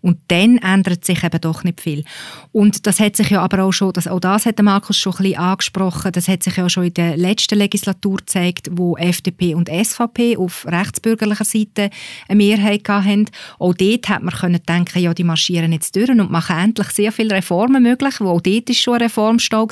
Und 0.00 0.18
dann 0.28 0.58
ändert 0.58 1.04
sich 1.04 1.24
eben 1.24 1.40
doch 1.40 1.64
nicht 1.64 1.80
viel. 1.80 2.04
Und 2.52 2.86
das 2.86 3.00
hat 3.00 3.16
sich 3.16 3.30
ja 3.30 3.42
aber 3.42 3.64
auch 3.64 3.72
schon, 3.72 3.92
das, 3.92 4.06
auch 4.06 4.20
das 4.20 4.46
hat 4.46 4.62
Markus 4.62 4.96
schon 4.96 5.14
ein 5.14 5.22
bisschen 5.24 5.38
angesprochen, 5.38 6.19
das 6.20 6.28
hat 6.28 6.42
sich 6.42 6.56
ja 6.56 6.68
schon 6.68 6.84
in 6.84 6.94
der 6.94 7.16
letzten 7.16 7.58
Legislatur 7.58 8.18
gezeigt, 8.18 8.68
wo 8.72 8.94
FDP 8.98 9.54
und 9.54 9.70
SVP 9.70 10.36
auf 10.36 10.66
rechtsbürgerlicher 10.66 11.46
Seite 11.46 11.88
eine 12.28 12.36
Mehrheit 12.36 12.86
hatten. 12.86 13.24
Auch 13.58 13.72
dort 13.72 14.08
hat 14.10 14.22
man 14.22 14.34
können 14.34 14.60
denken, 14.68 14.98
ja, 14.98 15.14
die 15.14 15.24
marschieren 15.24 15.72
jetzt 15.72 15.96
durch 15.96 16.10
und 16.10 16.30
machen 16.30 16.58
endlich 16.58 16.88
sehr 16.88 17.10
viele 17.10 17.36
Reformen 17.36 17.82
möglich, 17.82 18.16
wo 18.20 18.28
auch 18.28 18.42
dort 18.42 18.68
ist 18.68 18.82
schon 18.82 18.96
eine 18.96 19.04
Reformstau. 19.06 19.66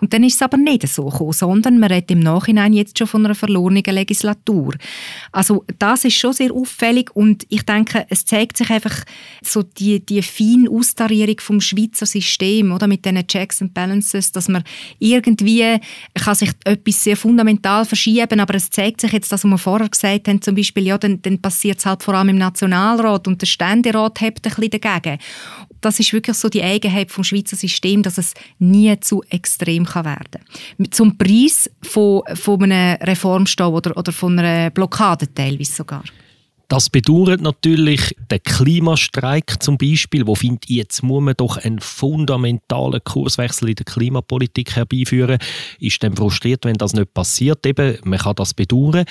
Und 0.00 0.12
dann 0.12 0.24
ist 0.24 0.34
es 0.34 0.42
aber 0.42 0.56
nicht 0.56 0.88
so 0.88 1.04
gekommen, 1.04 1.32
sondern 1.32 1.78
man 1.78 1.92
redet 1.92 2.10
im 2.10 2.18
Nachhinein 2.18 2.72
jetzt 2.72 2.98
schon 2.98 3.06
von 3.06 3.24
einer 3.24 3.36
verlorenen 3.36 3.84
Legislatur. 3.84 4.74
Also 5.30 5.64
das 5.78 6.04
ist 6.04 6.16
schon 6.16 6.32
sehr 6.32 6.52
auffällig 6.52 7.14
und 7.14 7.46
ich 7.50 7.62
denke, 7.62 8.04
es 8.08 8.24
zeigt 8.24 8.56
sich 8.56 8.70
einfach 8.70 9.04
so 9.42 9.62
die, 9.62 10.04
die 10.04 10.22
feine 10.22 10.68
Austarierung 10.70 11.36
vom 11.38 11.60
Schweizer 11.60 12.06
System, 12.06 12.72
oder, 12.72 12.88
mit 12.88 13.04
diesen 13.04 13.26
Checks 13.26 13.62
and 13.62 13.74
Balances, 13.74 14.32
dass 14.32 14.48
man 14.48 14.64
irgendwie 14.98 15.78
kann 16.14 16.34
sich 16.34 16.50
etwas 16.64 17.02
sehr 17.02 17.16
fundamental 17.16 17.84
verschieben, 17.84 18.40
aber 18.40 18.54
es 18.54 18.70
zeigt 18.70 19.00
sich 19.00 19.12
jetzt, 19.12 19.30
dass 19.32 19.44
wir 19.44 19.58
vorher 19.58 19.88
gesagt 19.88 20.28
haben, 20.28 20.42
zum 20.42 20.54
Beispiel, 20.54 20.86
ja, 20.86 20.98
dann, 20.98 21.20
dann 21.22 21.40
passiert 21.40 21.78
es 21.78 21.86
halt 21.86 22.02
vor 22.02 22.14
allem 22.14 22.30
im 22.30 22.38
Nationalrat 22.38 23.26
und 23.26 23.40
der 23.40 23.46
Ständerat 23.46 24.20
hebt 24.20 24.46
ein 24.46 24.54
bisschen 24.54 24.80
dagegen. 24.80 25.18
Das 25.80 26.00
ist 26.00 26.12
wirklich 26.12 26.36
so 26.36 26.48
die 26.48 26.62
Eigenheit 26.62 27.10
vom 27.10 27.24
Schweizer 27.24 27.56
System, 27.56 28.02
dass 28.02 28.18
es 28.18 28.32
nie 28.58 28.98
zu 29.00 29.22
extrem 29.28 29.84
kann 29.84 30.06
werden 30.06 30.90
Zum 30.90 31.18
Preis 31.18 31.70
von, 31.82 32.22
von 32.34 32.62
einem 32.62 32.96
Reformstau 33.02 33.72
oder, 33.72 33.96
oder 33.96 34.12
von 34.12 34.38
einer 34.38 34.70
Blockade 34.70 35.32
teilweise 35.34 35.72
sogar. 35.72 36.04
Das 36.68 36.88
bedauert 36.88 37.40
natürlich 37.40 38.16
der 38.30 38.38
Klimastreik 38.38 39.62
zum 39.62 39.76
Beispiel, 39.76 40.26
wo 40.26 40.34
findet 40.34 40.68
jetzt 40.70 41.02
muss 41.02 41.22
man 41.22 41.34
doch 41.36 41.58
einen 41.58 41.78
fundamentalen 41.78 43.02
Kurswechsel 43.04 43.70
in 43.70 43.74
der 43.76 43.84
Klimapolitik 43.84 44.74
herbeiführen. 44.74 45.38
Ist 45.78 46.02
dann 46.02 46.16
frustriert, 46.16 46.64
wenn 46.64 46.76
das 46.76 46.94
nicht 46.94 47.12
passiert. 47.12 47.66
Eben, 47.66 47.98
man 48.04 48.18
kann 48.18 48.34
das 48.36 48.54
bedauern. 48.54 49.04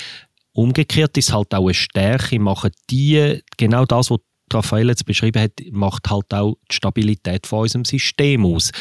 Umgekehrt 0.54 1.18
ist 1.18 1.34
halt 1.34 1.54
auch 1.54 1.66
eine 1.66 1.74
Stärke, 1.74 2.40
machen 2.40 2.72
die 2.90 3.42
genau 3.58 3.86
das, 3.86 4.12
was 4.12 4.20
Raphael 4.54 4.90
jetzt 4.90 5.06
beschrieben 5.06 5.42
hat, 5.42 5.54
macht 5.72 6.10
halt 6.10 6.34
auch 6.34 6.58
die 6.70 6.76
Stabilität 6.76 7.48
von 7.48 7.62
unserem 7.62 7.86
System 7.86 8.46
aus. 8.46 8.72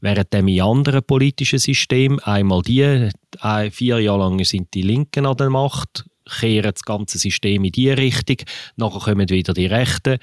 Während 0.00 0.32
dem 0.32 0.48
in 0.48 0.60
anderen 0.60 1.02
politischen 1.02 1.58
Systemen 1.58 2.18
einmal 2.20 2.62
die, 2.62 3.08
vier 3.70 4.00
Jahre 4.00 4.18
lang 4.18 4.44
sind 4.44 4.74
die 4.74 4.82
Linken 4.82 5.24
an 5.24 5.36
der 5.36 5.50
Macht, 5.50 6.04
kehren 6.38 6.72
das 6.72 6.82
ganze 6.82 7.18
System 7.18 7.64
in 7.64 7.72
die 7.72 7.90
Richtung, 7.90 8.36
nachher 8.76 9.00
kommen 9.00 9.28
wieder 9.28 9.54
die 9.54 9.66
Rechten, 9.66 10.18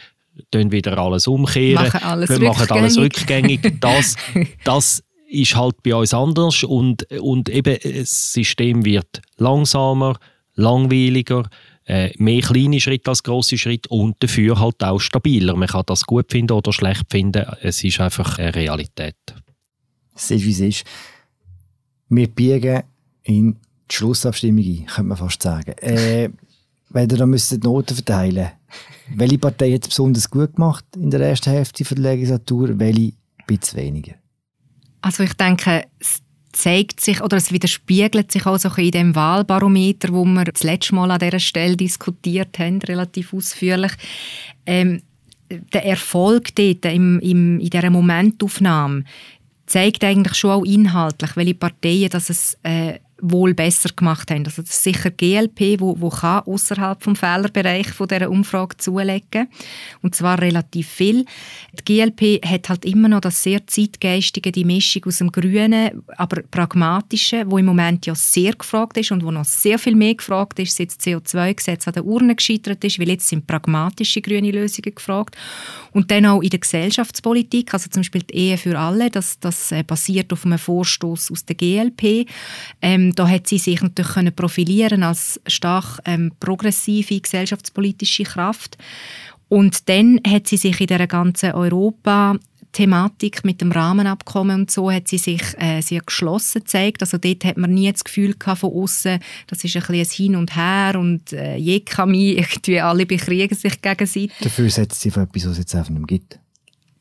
tun 0.52 0.72
wieder 0.72 0.98
alles 0.98 1.28
umkehren, 1.28 1.86
machen 1.86 2.04
alles, 2.04 2.30
wir 2.30 2.40
machen 2.40 2.72
alles 2.72 2.98
rückgängig. 2.98 3.80
Das, 3.80 4.16
das 4.64 5.04
ist 5.28 5.56
halt 5.56 5.82
bei 5.84 5.96
uns 5.96 6.14
anders 6.14 6.64
und, 6.64 7.04
und 7.12 7.50
eben 7.50 7.78
das 7.84 8.34
System 8.34 8.86
wird 8.86 9.22
langsamer, 9.38 10.18
langweiliger, 10.56 11.50
äh, 11.86 12.12
mehr 12.18 12.42
kleine 12.42 12.80
Schritte 12.80 13.10
als 13.10 13.24
große 13.24 13.58
Schritte 13.58 13.90
und 13.90 14.16
dafür 14.20 14.60
halt 14.60 14.84
auch 14.84 15.00
stabiler. 15.00 15.56
Man 15.56 15.68
kann 15.68 15.84
das 15.86 16.06
gut 16.06 16.32
finden 16.32 16.54
oder 16.54 16.74
schlecht 16.74 17.06
finden, 17.10 17.46
es 17.62 17.84
ist 17.84 18.00
einfach 18.00 18.38
eine 18.40 18.54
Realität. 18.54 19.16
Es 20.16 20.32
ist, 20.32 20.46
wie 20.46 20.52
es 20.52 20.60
ist. 20.60 20.84
Wir 22.10 22.28
biegen 22.28 22.84
in 23.24 23.58
die 23.92 23.96
Schlussabstimmung 23.96 24.64
ein, 24.64 24.86
könnte 24.86 25.04
man 25.04 25.18
fast 25.18 25.44
sagen. 25.44 25.74
Äh, 25.82 26.30
wenn 26.90 27.10
ihr 27.10 27.18
da 27.18 27.26
müsstet 27.26 27.64
Noten 27.64 27.96
verteilen 27.96 28.52
welche 29.16 29.38
Partei 29.38 29.74
hat 29.74 29.84
es 29.84 29.90
besonders 29.90 30.30
gut 30.30 30.56
gemacht 30.56 30.86
in 30.96 31.12
der 31.12 31.22
ersten 31.22 31.52
Hälfte 31.52 31.84
der 31.84 31.98
Legislatur, 31.98 32.80
welche 32.80 33.12
ein 33.12 33.46
bisschen 33.46 33.80
weniger? 33.80 34.14
Also 35.02 35.24
ich 35.24 35.34
denke, 35.34 35.86
es 36.00 36.22
zeigt 36.52 37.00
sich 37.00 37.22
oder 37.22 37.38
es 37.38 37.52
widerspiegelt 37.52 38.32
sich 38.32 38.46
auch 38.46 38.58
so 38.58 38.70
in 38.78 38.92
dem 38.92 39.16
Wahlbarometer, 39.16 40.14
wo 40.14 40.26
wir 40.26 40.46
das 40.46 40.64
letzte 40.64 40.96
Mal 40.96 41.12
an 41.12 41.20
dieser 41.20 41.40
Stelle 41.40 41.78
diskutiert 41.78 42.60
haben, 42.60 42.80
relativ 42.80 43.34
ausführlich. 43.34 43.92
Ähm, 44.66 45.02
der 45.74 45.86
Erfolg 45.86 46.56
dort 46.56 46.86
im, 46.86 47.20
im, 47.20 47.60
in 47.60 47.70
dieser 47.70 47.90
Momentaufnahme 47.90 49.04
zeigt 49.66 50.04
eigentlich 50.04 50.36
schon 50.36 50.52
auch 50.52 50.66
inhaltlich, 50.66 51.36
welche 51.36 51.56
Parteien 51.56 52.10
dass 52.10 52.30
es 52.30 52.58
äh, 52.64 53.00
wohl 53.22 53.54
besser 53.54 53.90
gemacht 53.96 54.32
haben. 54.32 54.46
Also 54.46 54.62
das 54.62 54.72
ist 54.72 54.84
sicher 54.84 55.12
GLP, 55.12 55.80
wo, 55.80 56.00
wo 56.00 56.08
außerhalb 56.10 57.02
vom 57.02 57.16
Fehlerbereich 57.16 57.88
von 57.90 58.08
dieser 58.08 58.30
Umfrage 58.30 58.78
zulegen 58.78 59.48
und 60.02 60.16
zwar 60.16 60.40
relativ 60.40 60.88
viel. 60.88 61.26
Die 61.74 61.86
GLP 61.86 62.46
hat 62.46 62.70
halt 62.70 62.86
immer 62.86 63.08
noch 63.08 63.22
das 63.22 63.42
sehr 63.42 63.66
zeitgeistige, 63.68 64.52
die 64.52 64.66
Mischung 64.66 65.06
aus 65.06 65.20
dem 65.20 65.32
Grünen, 65.32 66.04
aber 66.18 66.42
pragmatischen, 66.44 67.50
wo 67.50 67.58
im 67.58 67.66
Moment 67.66 68.06
ja 68.06 68.16
sehr 68.16 68.54
gefragt 68.54 68.98
ist 68.98 69.12
und 69.12 69.24
wo 69.24 69.32
noch 69.32 69.46
sehr 69.46 69.80
viel 69.80 69.96
mehr 69.96 70.16
gefragt 70.16 70.60
ist, 70.60 70.76
seit 70.76 70.90
das 70.90 71.00
CO2-Gesetz 71.00 71.88
an 71.88 71.94
der 71.94 72.06
Urne 72.06 72.36
gescheitert 72.36 72.84
ist, 72.84 73.00
weil 73.00 73.10
jetzt 73.10 73.28
sind 73.28 73.48
pragmatische 73.48 74.22
grüne 74.22 74.52
Lösungen 74.52 74.96
gefragt 74.96 75.38
und 75.92 76.12
dann 76.12 76.26
auch 76.26 76.42
in 76.42 76.50
der 76.50 76.60
Gesellschaftspolitik, 76.60 77.74
also 77.74 77.90
zum 77.90 78.02
Beispiel 78.02 78.24
die 78.24 78.36
Ehe 78.36 78.58
für 78.58 78.78
alle, 78.78 79.10
das, 79.10 79.40
das 79.40 79.72
äh, 79.72 79.84
basiert 79.84 80.32
auf 80.34 80.46
einem 80.46 80.60
Vorstoß 80.60 81.32
aus 81.32 81.46
der 81.46 81.56
GLP. 81.56 82.28
Ähm, 82.82 83.11
da 83.18 83.28
hat 83.28 83.48
sie 83.48 83.58
sich 83.58 83.82
natürlich 83.82 84.12
können 84.12 84.36
profilieren 84.36 85.04
als 85.04 85.40
stark 85.48 86.00
ähm, 86.06 86.32
progressive 86.40 87.20
gesellschaftspolitische 87.20 88.24
Kraft. 88.24 88.78
Und 89.48 89.90
dann 89.90 90.20
hat 90.26 90.48
sie 90.48 90.58
sich 90.58 90.80
in 90.80 90.88
der 90.88 91.08
ganzen 91.08 91.52
Europa 91.52 92.38
Thematik 92.72 93.44
mit 93.44 93.60
dem 93.62 93.72
Rahmenabkommen 93.72 94.62
und 94.62 94.72
so 94.72 94.92
hat 94.92 95.08
sie 95.08 95.18
sich 95.18 95.42
äh, 95.58 95.82
sehr 95.82 96.02
geschlossen 96.02 96.62
gezeigt. 96.62 97.02
Also 97.02 97.18
dort 97.18 97.44
hat 97.44 97.58
man 97.58 97.74
nie 97.74 97.92
das 97.92 98.04
Gefühl 98.04 98.36
gehabt 98.38 98.60
von 98.60 98.72
außen, 98.72 99.20
das 99.48 99.64
ist 99.64 99.76
ein 99.76 99.82
bisschen 99.82 99.96
ein 99.96 100.06
Hin 100.06 100.36
und 100.36 100.56
Her 100.56 100.98
und 100.98 101.34
äh, 101.34 101.58
je 101.58 101.82
Chemie, 101.82 102.32
irgendwie 102.38 102.80
alle 102.80 103.06
bekriegen 103.06 103.58
sich 103.58 103.82
gegenseitig. 103.82 104.32
Dafür 104.42 104.70
setzt 104.70 105.02
sie 105.02 105.12
für 105.12 105.22
etwas, 105.22 105.46
was 105.46 105.52
es 105.54 105.58
jetzt 105.60 105.76
einfach 105.76 105.92
nicht 105.92 106.08
gibt. 106.08 106.40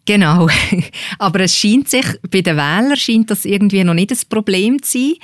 Genau. 0.06 0.48
Aber 1.18 1.40
es 1.40 1.54
scheint 1.54 1.88
sich, 1.88 2.04
bei 2.30 2.40
den 2.40 2.56
Wählern 2.56 2.96
scheint 2.96 3.30
das 3.30 3.44
irgendwie 3.44 3.84
noch 3.84 3.94
nicht 3.94 4.10
das 4.10 4.24
Problem 4.24 4.82
zu 4.82 4.98
sein. 4.98 5.14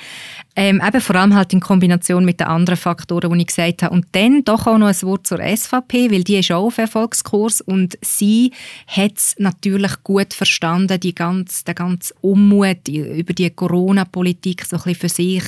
Ähm, 0.55 0.81
eben 0.85 1.01
vor 1.01 1.15
allem 1.15 1.35
halt 1.35 1.53
in 1.53 1.59
Kombination 1.59 2.25
mit 2.25 2.39
den 2.39 2.47
anderen 2.47 2.77
Faktoren, 2.77 3.31
die 3.31 3.41
ich 3.41 3.47
gesagt 3.47 3.83
habe. 3.83 3.93
Und 3.93 4.07
dann 4.13 4.43
doch 4.43 4.65
auch 4.65 4.77
noch 4.77 4.87
ein 4.87 5.01
Wort 5.03 5.27
zur 5.27 5.39
SVP, 5.39 6.09
weil 6.11 6.23
die 6.23 6.37
ist 6.37 6.51
auch 6.51 6.65
auf 6.65 6.77
Erfolgskurs 6.77 7.61
und 7.61 7.97
sie 8.01 8.51
hat 8.87 9.17
es 9.17 9.35
natürlich 9.37 10.03
gut 10.03 10.33
verstanden, 10.33 10.99
die 10.99 11.13
ganz, 11.13 11.63
den 11.63 11.75
ganzen 11.75 12.15
Unmut 12.21 12.87
über 12.87 13.33
die 13.33 13.49
Corona-Politik 13.51 14.65
so 14.65 14.77
ein 14.77 14.83
bisschen 14.83 14.99
für 14.99 15.09
sich 15.09 15.43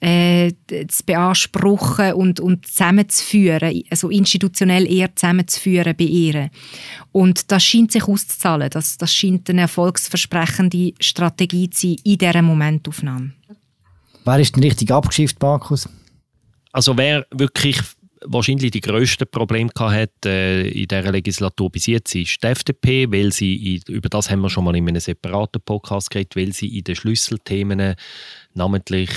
äh, 0.00 0.52
zu 0.88 1.04
beanspruchen 1.04 2.12
und, 2.12 2.40
und 2.40 2.66
zusammenzuführen, 2.66 3.82
also 3.90 4.10
institutionell 4.10 4.90
eher 4.90 5.14
zusammenzuführen 5.14 5.94
bei 5.96 6.04
ihr. 6.04 6.50
Und 7.12 7.50
das 7.50 7.64
scheint 7.64 7.92
sich 7.92 8.04
auszuzahlen. 8.04 8.68
Das, 8.70 8.98
das 8.98 9.14
scheint 9.14 9.48
eine 9.48 9.62
erfolgsversprechende 9.62 10.92
Strategie 11.00 11.70
zu 11.70 11.88
sein 11.88 11.96
in 12.04 12.18
dieser 12.18 12.42
Momentaufnahme. 12.42 13.32
Wer 14.24 14.38
ist 14.38 14.56
denn 14.56 14.64
richtig 14.64 14.90
abgeschifft, 14.90 15.40
Markus? 15.40 15.88
Also 16.72 16.96
wer 16.96 17.24
wirklich 17.30 17.80
wahrscheinlich 18.24 18.72
die 18.72 18.80
grössten 18.80 19.26
Probleme 19.30 19.70
hat 19.78 20.26
äh, 20.26 20.68
in 20.68 20.88
dieser 20.88 21.12
Legislatur 21.12 21.70
bis 21.70 21.86
jetzt 21.86 22.14
ist 22.14 22.42
die 22.42 22.46
FDP, 22.46 23.10
weil 23.10 23.32
sie, 23.32 23.76
in, 23.76 23.94
über 23.94 24.08
das 24.08 24.30
haben 24.30 24.40
wir 24.40 24.50
schon 24.50 24.64
mal 24.64 24.76
in 24.76 24.88
einem 24.88 25.00
separaten 25.00 25.62
Podcast 25.62 26.10
geredet, 26.10 26.36
weil 26.36 26.52
sie 26.52 26.76
in 26.76 26.84
den 26.84 26.96
Schlüsselthemen 26.96 27.94
namentlich 28.54 29.10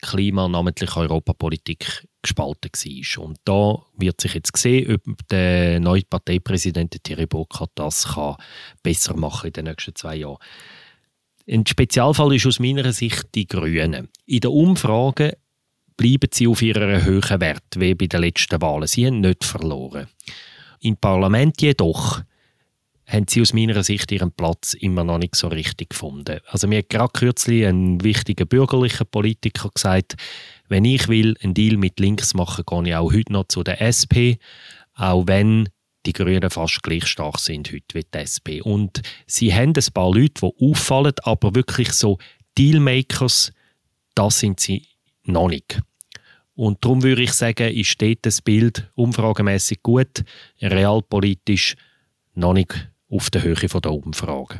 Klima, 0.00 0.48
namentlich 0.48 0.96
Europapolitik 0.96 2.06
gespalten 2.22 2.70
war. 2.72 3.24
Und 3.24 3.38
da 3.44 3.78
wird 3.96 4.20
sich 4.20 4.34
jetzt 4.34 4.56
sehen, 4.56 4.94
ob 4.94 5.28
der 5.28 5.80
neue 5.80 6.02
Parteipräsident 6.02 7.02
Thierry 7.02 7.26
Burkhardt 7.26 7.72
das 7.74 8.14
kann 8.14 8.36
besser 8.82 9.16
machen 9.16 9.48
in 9.48 9.52
den 9.52 9.64
nächsten 9.66 9.94
zwei 9.94 10.16
Jahren. 10.16 10.38
Ein 11.48 11.66
Spezialfall 11.66 12.34
ist 12.34 12.46
aus 12.46 12.60
meiner 12.60 12.92
Sicht 12.92 13.34
die 13.34 13.46
Grünen. 13.46 14.08
In 14.26 14.40
den 14.40 14.50
Umfragen 14.50 15.32
bleiben 15.96 16.30
sie 16.32 16.46
auf 16.46 16.62
ihrem 16.62 17.04
höheren 17.04 17.40
Wert, 17.40 17.76
wie 17.76 17.94
bei 17.94 18.06
den 18.06 18.20
letzten 18.20 18.60
Wahlen. 18.62 18.86
Sie 18.86 19.06
haben 19.06 19.20
nicht 19.20 19.44
verloren. 19.44 20.08
Im 20.80 20.96
Parlament 20.96 21.60
jedoch 21.60 22.22
haben 23.10 23.26
sie 23.28 23.42
aus 23.42 23.52
meiner 23.52 23.82
Sicht 23.82 24.12
ihren 24.12 24.30
Platz 24.30 24.72
immer 24.74 25.02
noch 25.02 25.18
nicht 25.18 25.34
so 25.34 25.48
richtig 25.48 25.90
gefunden. 25.90 26.40
Also 26.46 26.68
mir 26.68 26.78
hat 26.78 26.88
gerade 26.88 27.12
kürzlich 27.12 27.66
ein 27.66 28.02
wichtiger 28.04 28.46
bürgerlicher 28.46 29.04
Politiker 29.04 29.70
gesagt, 29.74 30.14
wenn 30.68 30.84
ich 30.84 31.08
will 31.08 31.36
einen 31.42 31.54
Deal 31.54 31.76
mit 31.76 31.98
links 31.98 32.34
machen, 32.34 32.64
gehe 32.64 32.88
ich 32.88 32.94
auch 32.94 33.12
heute 33.12 33.32
noch 33.32 33.48
zu 33.48 33.64
der 33.64 33.82
SP, 33.82 34.38
auch 34.94 35.26
wenn 35.26 35.68
die 36.06 36.12
Grünen 36.12 36.50
fast 36.50 36.82
gleich 36.82 37.06
stark 37.06 37.38
sind 37.38 37.72
heute 37.72 37.94
wie 37.94 38.04
die 38.04 38.18
SP. 38.18 38.62
Und 38.62 39.02
sie 39.26 39.52
haben 39.52 39.72
ein 39.76 39.92
paar 39.92 40.14
Leute, 40.14 40.40
die 40.42 40.70
auffallen, 40.70 41.14
aber 41.24 41.54
wirklich 41.54 41.92
so 41.92 42.18
Dealmakers, 42.56 43.52
das 44.14 44.38
sind 44.38 44.60
sie 44.60 44.86
noch 45.24 45.48
nicht. 45.48 45.80
Und 46.54 46.84
darum 46.84 47.02
würde 47.02 47.22
ich 47.22 47.32
sagen, 47.32 47.74
ist 47.74 48.00
dort 48.00 48.18
das 48.22 48.40
Bild 48.40 48.90
umfragemäßig 48.94 49.82
gut, 49.82 50.24
realpolitisch 50.60 51.74
noch 52.34 52.52
nicht 52.52 52.89
auf 53.10 53.30
der 53.30 53.42
Höhe 53.42 53.54
der 53.56 53.92
Umfrage. 53.92 54.58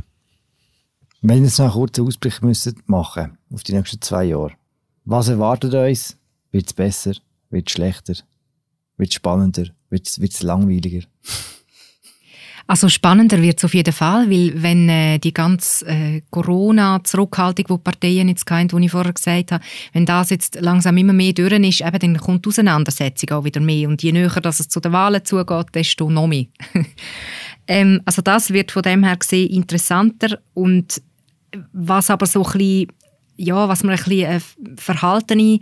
Wenn 1.23 1.39
wir 1.39 1.45
jetzt 1.49 1.59
noch 1.59 1.67
einen 1.67 1.75
kurzen 1.75 2.07
Ausblick 2.07 2.43
müssen 2.43 2.83
machen 2.87 3.39
auf 3.53 3.63
die 3.63 3.73
nächsten 3.73 4.01
zwei 4.01 4.25
Jahre, 4.25 4.53
was 5.05 5.29
erwartet 5.29 5.75
uns? 5.75 6.17
Wird 6.51 6.67
es 6.67 6.73
besser? 6.73 7.13
Wird 7.51 7.69
es 7.69 7.73
schlechter? 7.73 8.15
Wird 8.97 9.11
es 9.11 9.15
spannender? 9.15 9.67
Wird 9.89 10.09
es 10.19 10.43
langweiliger? 10.43 11.07
Also 12.71 12.89
spannender 12.89 13.43
wird 13.43 13.59
es 13.59 13.65
auf 13.65 13.75
jeden 13.75 13.93
Fall, 13.93 14.31
weil 14.31 14.53
wenn 14.63 14.89
äh, 14.89 15.19
die 15.19 15.35
ganze 15.35 15.85
äh, 15.89 16.23
Corona-Zurückhaltung, 16.31 17.67
die, 17.69 17.83
Parteien 17.83 18.29
jetzt 18.29 18.49
hatten, 18.49 18.69
die 18.69 18.85
ich 18.85 18.93
vorher 18.93 19.13
gesagt 19.13 19.51
habe, 19.51 19.65
wenn 19.93 20.07
das 20.07 20.31
jetzt 20.31 20.55
langsam 20.61 20.97
immer 20.97 21.13
mehr 21.13 21.33
durch 21.33 21.51
ist, 21.51 21.81
eben, 21.81 21.99
dann 21.99 22.19
kommt 22.19 22.45
die 22.45 22.51
Auseinandersetzung 22.51 23.31
auch 23.31 23.43
wieder 23.43 23.61
mehr. 23.61 23.89
Und 23.89 24.05
je 24.05 24.13
näher 24.13 24.29
dass 24.41 24.61
es 24.61 24.69
zu 24.69 24.79
den 24.79 24.93
Wahlen 24.93 25.25
zugeht, 25.25 25.67
desto 25.75 26.11
noch 26.11 26.29
mehr. 26.29 26.45
ähm, 27.67 28.03
also 28.05 28.23
das 28.23 28.53
wird 28.53 28.71
von 28.71 28.83
dem 28.83 29.03
her 29.03 29.17
gesehen 29.17 29.51
interessanter 29.51 30.39
und 30.55 31.03
was 31.73 32.09
aber 32.09 32.27
so 32.27 32.45
ein 32.45 32.53
bisschen, 32.53 32.93
ja, 33.37 33.69
was 33.69 33.83
man 33.83 33.97
ein 33.97 34.05
bisschen 34.05 34.31
äh, 34.31 34.41
verhaltene 34.77 35.59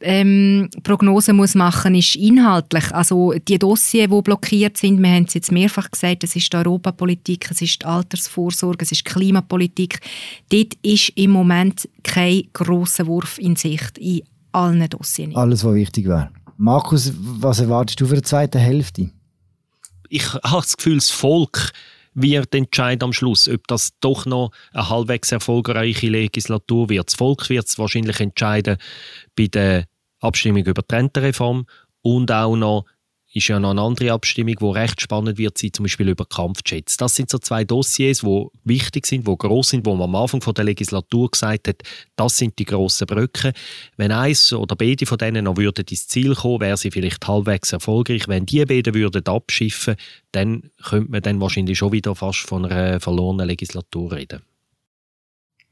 ähm, 0.00 0.68
Prognose 0.82 1.32
muss 1.32 1.54
machen 1.54 1.94
ist 1.94 2.16
inhaltlich. 2.16 2.92
Also 2.92 3.32
die 3.32 3.58
Dossiers, 3.58 4.10
die 4.10 4.22
blockiert 4.22 4.76
sind, 4.76 5.02
wir 5.02 5.10
haben 5.10 5.24
es 5.24 5.34
jetzt 5.34 5.52
mehrfach 5.52 5.90
gesagt, 5.90 6.24
es 6.24 6.36
ist 6.36 6.52
die 6.52 6.56
Europapolitik, 6.56 7.50
es 7.50 7.62
ist 7.62 7.82
die 7.82 7.86
Altersvorsorge, 7.86 8.84
es 8.84 8.92
ist 8.92 9.06
die 9.06 9.12
Klimapolitik. 9.12 10.00
Dort 10.50 10.74
ist 10.82 11.10
im 11.16 11.30
Moment 11.30 11.88
kein 12.02 12.44
grosser 12.52 13.06
Wurf 13.06 13.38
in 13.38 13.56
Sicht 13.56 13.98
in 13.98 14.22
allen 14.52 14.86
Dossiers. 14.88 15.34
Alles, 15.34 15.64
was 15.64 15.74
wichtig 15.74 16.06
wäre. 16.06 16.30
Markus, 16.58 17.12
was 17.18 17.60
erwartest 17.60 18.00
du 18.00 18.06
für 18.06 18.16
die 18.16 18.22
zweite 18.22 18.58
Hälfte? 18.58 19.10
Ich 20.08 20.32
habe 20.32 20.62
das 20.62 20.76
Gefühl, 20.76 20.96
das 20.96 21.10
Volk 21.10 21.72
wird 22.16 22.54
entscheiden 22.54 23.04
am 23.04 23.12
Schluss, 23.12 23.48
ob 23.48 23.66
das 23.68 23.92
doch 24.00 24.26
noch 24.26 24.50
eine 24.72 24.88
halbwegs 24.88 25.30
erfolgreiche 25.30 26.08
Legislatur 26.08 26.88
wird. 26.88 27.08
Das 27.08 27.14
Volk 27.14 27.48
wird 27.50 27.68
es 27.68 27.78
wahrscheinlich 27.78 28.18
entscheiden 28.20 28.78
bei 29.36 29.46
der 29.46 29.84
Abstimmung 30.20 30.64
über 30.64 30.82
die 30.82 30.94
Rentenreform 30.94 31.66
und 32.02 32.32
auch 32.32 32.56
noch 32.56 32.86
ist 33.36 33.48
ja 33.48 33.60
noch 33.60 33.72
eine 33.72 33.82
andere 33.82 34.12
Abstimmung, 34.12 34.54
die 34.58 34.64
recht 34.64 34.98
spannend 35.02 35.36
wird 35.36 35.58
sein, 35.58 35.70
zum 35.70 35.82
Beispiel 35.82 36.08
über 36.08 36.24
Kampfjets. 36.24 36.96
Das 36.96 37.14
sind 37.14 37.28
so 37.28 37.36
zwei 37.36 37.64
Dossiers, 37.64 38.20
die 38.20 38.46
wichtig 38.64 39.06
sind, 39.06 39.28
die 39.28 39.36
groß 39.36 39.68
sind, 39.68 39.84
wo 39.84 39.94
man 39.94 40.08
am 40.08 40.14
Anfang 40.14 40.40
der 40.54 40.64
Legislatur 40.64 41.30
gesagt 41.30 41.68
hat, 41.68 41.82
das 42.16 42.38
sind 42.38 42.58
die 42.58 42.64
grossen 42.64 43.06
Brücken. 43.06 43.52
Wenn 43.98 44.10
eins 44.10 44.54
oder 44.54 44.74
beide 44.74 45.04
von 45.04 45.18
denen 45.18 45.44
noch 45.44 45.58
würden 45.58 45.84
ins 45.90 46.08
Ziel 46.08 46.34
kommen, 46.34 46.62
wäre 46.62 46.78
sie 46.78 46.90
vielleicht 46.90 47.28
halbwegs 47.28 47.74
erfolgreich. 47.74 48.26
Wenn 48.26 48.46
die 48.46 48.64
beiden 48.64 48.94
würden 48.94 49.26
abschiffen, 49.26 49.96
dann 50.32 50.70
könnte 50.82 51.10
man 51.10 51.20
dann 51.20 51.38
wahrscheinlich 51.38 51.76
schon 51.76 51.92
wieder 51.92 52.14
fast 52.14 52.38
von 52.38 52.64
einer 52.64 53.00
verlorenen 53.00 53.46
Legislatur 53.46 54.12
reden. 54.12 54.40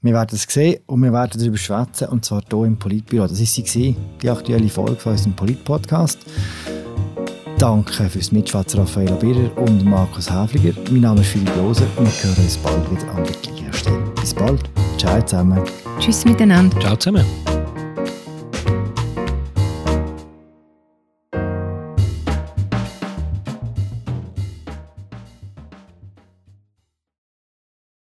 Wir 0.03 0.13
werden 0.13 0.35
es 0.35 0.43
sehen 0.43 0.83
und 0.85 1.03
wir 1.03 1.15
werden 1.15 1.41
darüber 1.41 1.57
schwätzen, 1.57 2.09
und 2.09 2.27
zwar 2.27 2.43
hier 2.47 2.65
im 2.65 2.79
Politbüro. 2.79 3.27
Das 3.27 3.41
war 3.41 3.47
sie, 3.67 3.97
die 4.21 4.29
aktuelle 4.29 4.69
Folge 4.69 4.97
von 4.97 5.13
unserem 5.13 5.35
Polit-Podcast. 5.35 6.19
Danke 7.65 8.11
fürs 8.11 8.31
Mitschwätzen 8.31 8.81
Raffaella 8.81 9.15
Birrer 9.15 9.51
und 9.57 9.87
Markus 9.87 10.31
Häfliger. 10.31 10.79
Mein 10.91 11.01
Name 11.01 11.23
ist 11.23 11.29
Philipp 11.29 11.57
Loser 11.57 11.87
und 11.97 12.05
wir 12.05 12.29
hören 12.29 12.45
uns 12.45 12.59
bald 12.59 12.91
wieder 12.91 13.11
an 13.15 13.25
der 13.25 13.33
gleichen 13.33 13.73
Stelle. 13.73 14.05
Bis 14.21 14.35
bald. 14.35 14.61
Ciao 14.99 15.19
zusammen. 15.23 15.63
Tschüss 15.99 16.27
miteinander. 16.27 16.79
Ciao 16.79 16.95
zusammen. 16.95 17.25